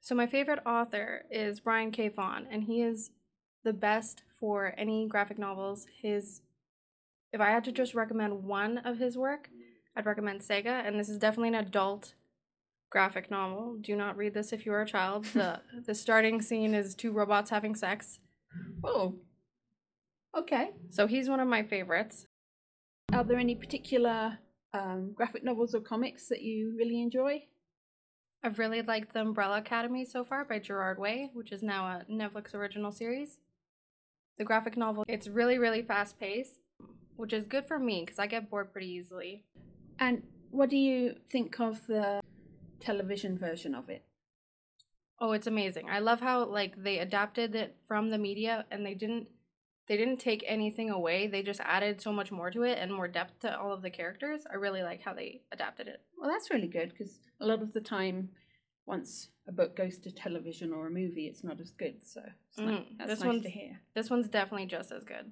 So 0.00 0.14
my 0.14 0.26
favorite 0.26 0.60
author 0.66 1.26
is 1.30 1.60
Brian 1.60 1.90
K. 1.90 2.08
Vaughan, 2.08 2.46
and 2.50 2.64
he 2.64 2.82
is 2.82 3.10
the 3.62 3.72
best 3.72 4.22
for 4.28 4.74
any 4.76 5.06
graphic 5.06 5.38
novels. 5.38 5.86
His 5.86 6.42
if 7.32 7.40
I 7.40 7.50
had 7.50 7.64
to 7.64 7.72
just 7.72 7.94
recommend 7.94 8.44
one 8.44 8.78
of 8.78 8.98
his 8.98 9.16
work, 9.18 9.50
I'd 9.96 10.06
recommend 10.06 10.42
Saga, 10.42 10.82
and 10.84 10.98
this 10.98 11.08
is 11.08 11.18
definitely 11.18 11.50
an 11.50 11.66
adult 11.66 12.14
graphic 12.90 13.30
novel. 13.30 13.76
Do 13.80 13.96
not 13.96 14.16
read 14.16 14.34
this 14.34 14.52
if 14.52 14.66
you 14.66 14.72
are 14.72 14.82
a 14.82 14.86
child. 14.86 15.26
The 15.34 15.60
the 15.86 15.94
starting 15.94 16.42
scene 16.42 16.74
is 16.74 16.94
two 16.94 17.12
robots 17.12 17.50
having 17.50 17.74
sex. 17.74 18.20
Oh, 18.82 19.16
okay. 20.36 20.70
So 20.90 21.06
he's 21.06 21.28
one 21.28 21.40
of 21.40 21.48
my 21.48 21.62
favorites. 21.62 22.26
Are 23.12 23.24
there 23.24 23.38
any 23.38 23.54
particular 23.54 24.38
um, 24.72 25.12
graphic 25.14 25.44
novels 25.44 25.74
or 25.74 25.80
comics 25.80 26.28
that 26.28 26.42
you 26.42 26.74
really 26.76 27.00
enjoy? 27.00 27.44
I've 28.42 28.58
really 28.58 28.82
liked 28.82 29.12
The 29.12 29.22
Umbrella 29.22 29.58
Academy 29.58 30.04
so 30.04 30.22
far 30.22 30.44
by 30.44 30.58
Gerard 30.58 30.98
Way, 30.98 31.30
which 31.32 31.50
is 31.50 31.62
now 31.62 31.86
a 31.86 32.12
Netflix 32.12 32.54
original 32.54 32.92
series. 32.92 33.38
The 34.36 34.44
graphic 34.44 34.76
novel, 34.76 35.04
it's 35.08 35.28
really, 35.28 35.58
really 35.58 35.80
fast 35.80 36.18
paced, 36.20 36.58
which 37.16 37.32
is 37.32 37.46
good 37.46 37.64
for 37.64 37.78
me 37.78 38.02
because 38.04 38.18
I 38.18 38.26
get 38.26 38.50
bored 38.50 38.72
pretty 38.72 38.88
easily. 38.88 39.44
And 39.98 40.22
what 40.50 40.70
do 40.70 40.76
you 40.76 41.14
think 41.30 41.58
of 41.60 41.86
the 41.86 42.20
television 42.80 43.38
version 43.38 43.74
of 43.74 43.88
it? 43.88 44.04
Oh, 45.20 45.32
it's 45.32 45.46
amazing. 45.46 45.88
I 45.88 46.00
love 46.00 46.20
how 46.20 46.44
like 46.44 46.82
they 46.82 46.98
adapted 46.98 47.54
it 47.54 47.76
from 47.86 48.10
the 48.10 48.18
media 48.18 48.64
and 48.70 48.84
they 48.84 48.94
didn't 48.94 49.28
they 49.86 49.96
didn't 49.98 50.16
take 50.18 50.42
anything 50.46 50.90
away. 50.90 51.26
They 51.26 51.42
just 51.42 51.60
added 51.60 52.00
so 52.00 52.10
much 52.12 52.32
more 52.32 52.50
to 52.50 52.62
it 52.62 52.78
and 52.78 52.92
more 52.92 53.06
depth 53.06 53.40
to 53.40 53.58
all 53.60 53.72
of 53.72 53.82
the 53.82 53.90
characters. 53.90 54.42
I 54.50 54.54
really 54.56 54.82
like 54.82 55.02
how 55.02 55.12
they 55.12 55.42
adapted 55.52 55.88
it. 55.88 56.00
Well, 56.18 56.30
that's 56.30 56.50
really 56.50 56.68
good 56.68 56.90
because 56.90 57.18
a 57.40 57.46
lot 57.46 57.60
of 57.60 57.74
the 57.74 57.82
time, 57.82 58.30
once 58.86 59.28
a 59.46 59.52
book 59.52 59.76
goes 59.76 59.98
to 59.98 60.10
television 60.10 60.72
or 60.72 60.86
a 60.86 60.90
movie, 60.90 61.26
it's 61.26 61.44
not 61.44 61.60
as 61.60 61.70
good. 61.70 61.96
So 62.02 62.22
it's 62.48 62.58
ni- 62.58 62.64
Mm, 62.64 62.84
that's 62.98 63.10
this 63.10 63.20
nice 63.20 63.26
one's- 63.26 63.42
to 63.42 63.50
hear. 63.50 63.80
This 63.94 64.08
one's 64.10 64.28
definitely 64.28 64.66
just 64.66 64.90
as 64.90 65.04
good. 65.04 65.30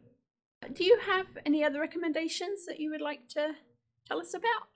Do 0.74 0.84
you 0.84 0.98
have 1.06 1.26
any 1.46 1.64
other 1.64 1.80
recommendations 1.80 2.66
that 2.66 2.78
you 2.78 2.90
would 2.90 3.00
like 3.00 3.28
to 3.30 3.54
tell 4.06 4.20
us 4.20 4.34
about? 4.34 4.68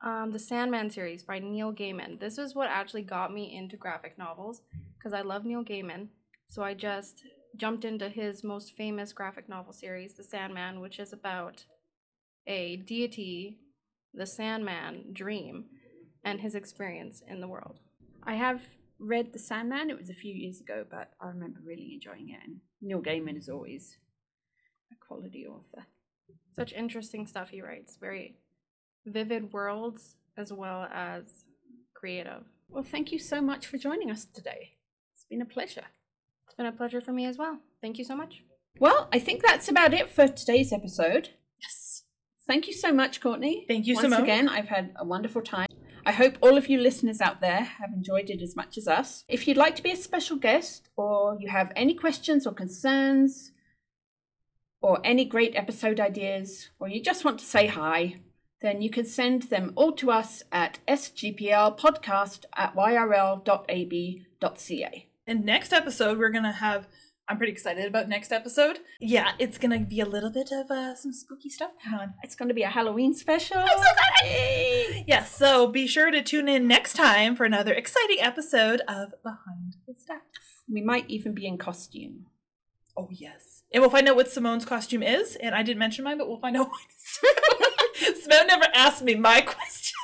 Um, 0.00 0.32
the 0.32 0.38
Sandman 0.38 0.90
series 0.90 1.22
by 1.22 1.38
Neil 1.38 1.72
Gaiman. 1.72 2.20
This 2.20 2.36
is 2.36 2.54
what 2.54 2.68
actually 2.68 3.02
got 3.02 3.32
me 3.32 3.56
into 3.56 3.76
graphic 3.76 4.18
novels 4.18 4.60
because 4.98 5.12
I 5.12 5.22
love 5.22 5.44
Neil 5.44 5.64
Gaiman. 5.64 6.08
So 6.48 6.62
I 6.62 6.74
just 6.74 7.24
jumped 7.56 7.84
into 7.84 8.08
his 8.08 8.44
most 8.44 8.76
famous 8.76 9.12
graphic 9.12 9.48
novel 9.48 9.72
series, 9.72 10.14
The 10.14 10.24
Sandman, 10.24 10.80
which 10.80 10.98
is 10.98 11.12
about 11.12 11.64
a 12.46 12.76
deity, 12.76 13.58
the 14.12 14.26
Sandman, 14.26 15.12
dream, 15.12 15.66
and 16.24 16.40
his 16.40 16.54
experience 16.54 17.22
in 17.26 17.40
the 17.40 17.48
world. 17.48 17.80
I 18.22 18.34
have 18.34 18.60
read 18.98 19.32
The 19.32 19.38
Sandman. 19.38 19.90
It 19.90 19.98
was 19.98 20.10
a 20.10 20.14
few 20.14 20.34
years 20.34 20.60
ago, 20.60 20.84
but 20.90 21.10
I 21.20 21.28
remember 21.28 21.60
really 21.64 21.94
enjoying 21.94 22.30
it. 22.30 22.40
And 22.44 22.60
Neil 22.80 23.00
Gaiman 23.00 23.38
is 23.38 23.48
always 23.48 23.96
a 24.92 24.96
quality 25.06 25.46
author. 25.46 25.86
Such 26.54 26.72
interesting 26.72 27.26
stuff 27.26 27.50
he 27.50 27.60
writes. 27.60 27.96
Very 28.00 28.36
vivid 29.06 29.52
worlds 29.52 30.16
as 30.36 30.52
well 30.52 30.88
as 30.92 31.44
creative. 31.94 32.44
Well, 32.68 32.84
thank 32.84 33.12
you 33.12 33.18
so 33.18 33.40
much 33.40 33.66
for 33.66 33.76
joining 33.76 34.10
us 34.10 34.24
today. 34.24 34.72
It's 35.14 35.24
been 35.28 35.42
a 35.42 35.46
pleasure. 35.46 35.84
It's 36.44 36.54
been 36.54 36.66
a 36.66 36.72
pleasure 36.72 37.00
for 37.00 37.12
me 37.12 37.26
as 37.26 37.38
well. 37.38 37.58
Thank 37.80 37.98
you 37.98 38.04
so 38.04 38.16
much. 38.16 38.42
Well, 38.78 39.08
I 39.12 39.18
think 39.18 39.42
that's 39.42 39.68
about 39.68 39.94
it 39.94 40.10
for 40.10 40.26
today's 40.26 40.72
episode. 40.72 41.30
Yes. 41.60 42.02
Thank 42.46 42.66
you 42.66 42.72
so 42.72 42.92
much, 42.92 43.20
Courtney. 43.20 43.64
Thank 43.68 43.86
you, 43.86 43.94
so 43.96 44.02
much. 44.02 44.10
Once 44.10 44.22
again, 44.22 44.48
I've 44.48 44.68
had 44.68 44.92
a 44.96 45.04
wonderful 45.04 45.42
time. 45.42 45.68
I 46.06 46.12
hope 46.12 46.36
all 46.42 46.58
of 46.58 46.68
you 46.68 46.78
listeners 46.78 47.22
out 47.22 47.40
there 47.40 47.62
have 47.62 47.90
enjoyed 47.94 48.28
it 48.28 48.42
as 48.42 48.54
much 48.54 48.76
as 48.76 48.86
us. 48.86 49.24
If 49.28 49.48
you'd 49.48 49.56
like 49.56 49.74
to 49.76 49.82
be 49.82 49.92
a 49.92 49.96
special 49.96 50.36
guest, 50.36 50.90
or 50.96 51.38
you 51.40 51.48
have 51.48 51.72
any 51.74 51.94
questions 51.94 52.46
or 52.46 52.52
concerns, 52.52 53.52
or 54.84 55.00
any 55.02 55.24
great 55.24 55.56
episode 55.56 55.98
ideas, 55.98 56.68
or 56.78 56.88
you 56.88 57.02
just 57.02 57.24
want 57.24 57.38
to 57.38 57.44
say 57.44 57.66
hi, 57.66 58.16
then 58.60 58.82
you 58.82 58.90
can 58.90 59.06
send 59.06 59.44
them 59.44 59.72
all 59.76 59.92
to 59.92 60.10
us 60.10 60.42
at 60.52 60.78
sgplpodcast 60.86 62.44
at 62.54 62.76
yrl.ab.ca. 62.76 63.38
And 65.26 65.42
next 65.46 65.72
episode, 65.72 66.18
we're 66.18 66.28
gonna 66.28 66.52
have. 66.52 66.86
I'm 67.26 67.38
pretty 67.38 67.54
excited 67.54 67.86
about 67.86 68.10
next 68.10 68.30
episode. 68.30 68.80
Yeah, 69.00 69.32
it's 69.38 69.56
gonna 69.56 69.80
be 69.80 70.00
a 70.00 70.04
little 70.04 70.28
bit 70.28 70.50
of 70.52 70.70
uh, 70.70 70.94
some 70.94 71.14
spooky 71.14 71.48
stuff 71.48 71.70
going 71.82 72.02
on. 72.02 72.14
It's 72.22 72.36
going 72.36 72.48
to 72.48 72.54
be 72.54 72.64
a 72.64 72.68
Halloween 72.68 73.14
special. 73.14 73.56
I'm 73.56 73.66
so 73.66 74.26
Yay! 74.26 75.06
Yes, 75.08 75.34
so 75.34 75.66
be 75.66 75.86
sure 75.86 76.10
to 76.10 76.20
tune 76.20 76.46
in 76.46 76.68
next 76.68 76.92
time 76.92 77.36
for 77.36 77.44
another 77.44 77.72
exciting 77.72 78.18
episode 78.20 78.82
of 78.86 79.14
Behind 79.22 79.76
the 79.88 79.94
Stacks. 79.94 80.62
We 80.70 80.82
might 80.82 81.08
even 81.08 81.32
be 81.32 81.46
in 81.46 81.56
costume. 81.56 82.26
Oh 82.96 83.08
yes, 83.10 83.63
and 83.74 83.82
we'll 83.82 83.90
find 83.90 84.08
out 84.08 84.14
what 84.16 84.30
Simone's 84.30 84.64
costume 84.64 85.02
is. 85.02 85.36
And 85.36 85.54
I 85.54 85.62
didn't 85.62 85.80
mention 85.80 86.04
mine, 86.04 86.16
but 86.16 86.28
we'll 86.28 86.38
find 86.38 86.56
out. 86.56 86.68
What 86.68 88.16
Simone 88.22 88.46
never 88.46 88.66
asked 88.72 89.02
me 89.02 89.16
my 89.16 89.40
question. 89.40 89.94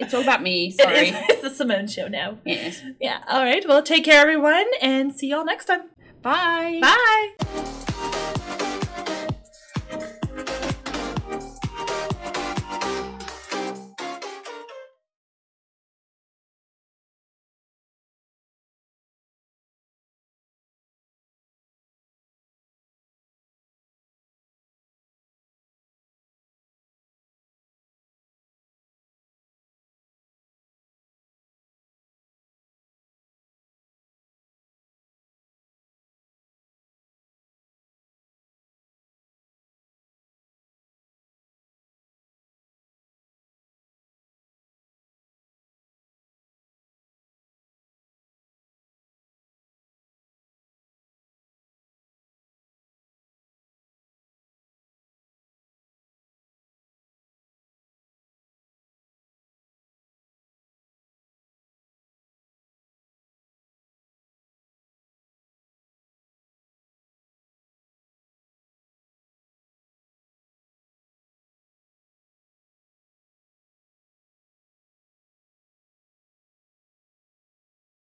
It's 0.00 0.12
all 0.12 0.22
about 0.22 0.42
me. 0.42 0.70
Sorry. 0.78 1.08
is 1.08 1.16
it's 1.28 1.42
the 1.42 1.50
Simone 1.50 1.86
show 1.86 2.08
now. 2.08 2.38
Yes. 2.44 2.82
Yeah. 3.00 3.22
All 3.28 3.44
right. 3.44 3.66
Well, 3.66 3.82
take 3.82 4.04
care, 4.04 4.20
everyone, 4.20 4.66
and 4.82 5.14
see 5.14 5.28
y'all 5.28 5.44
next 5.44 5.66
time. 5.66 5.90
Bye. 6.22 6.80
Bye. 6.82 7.76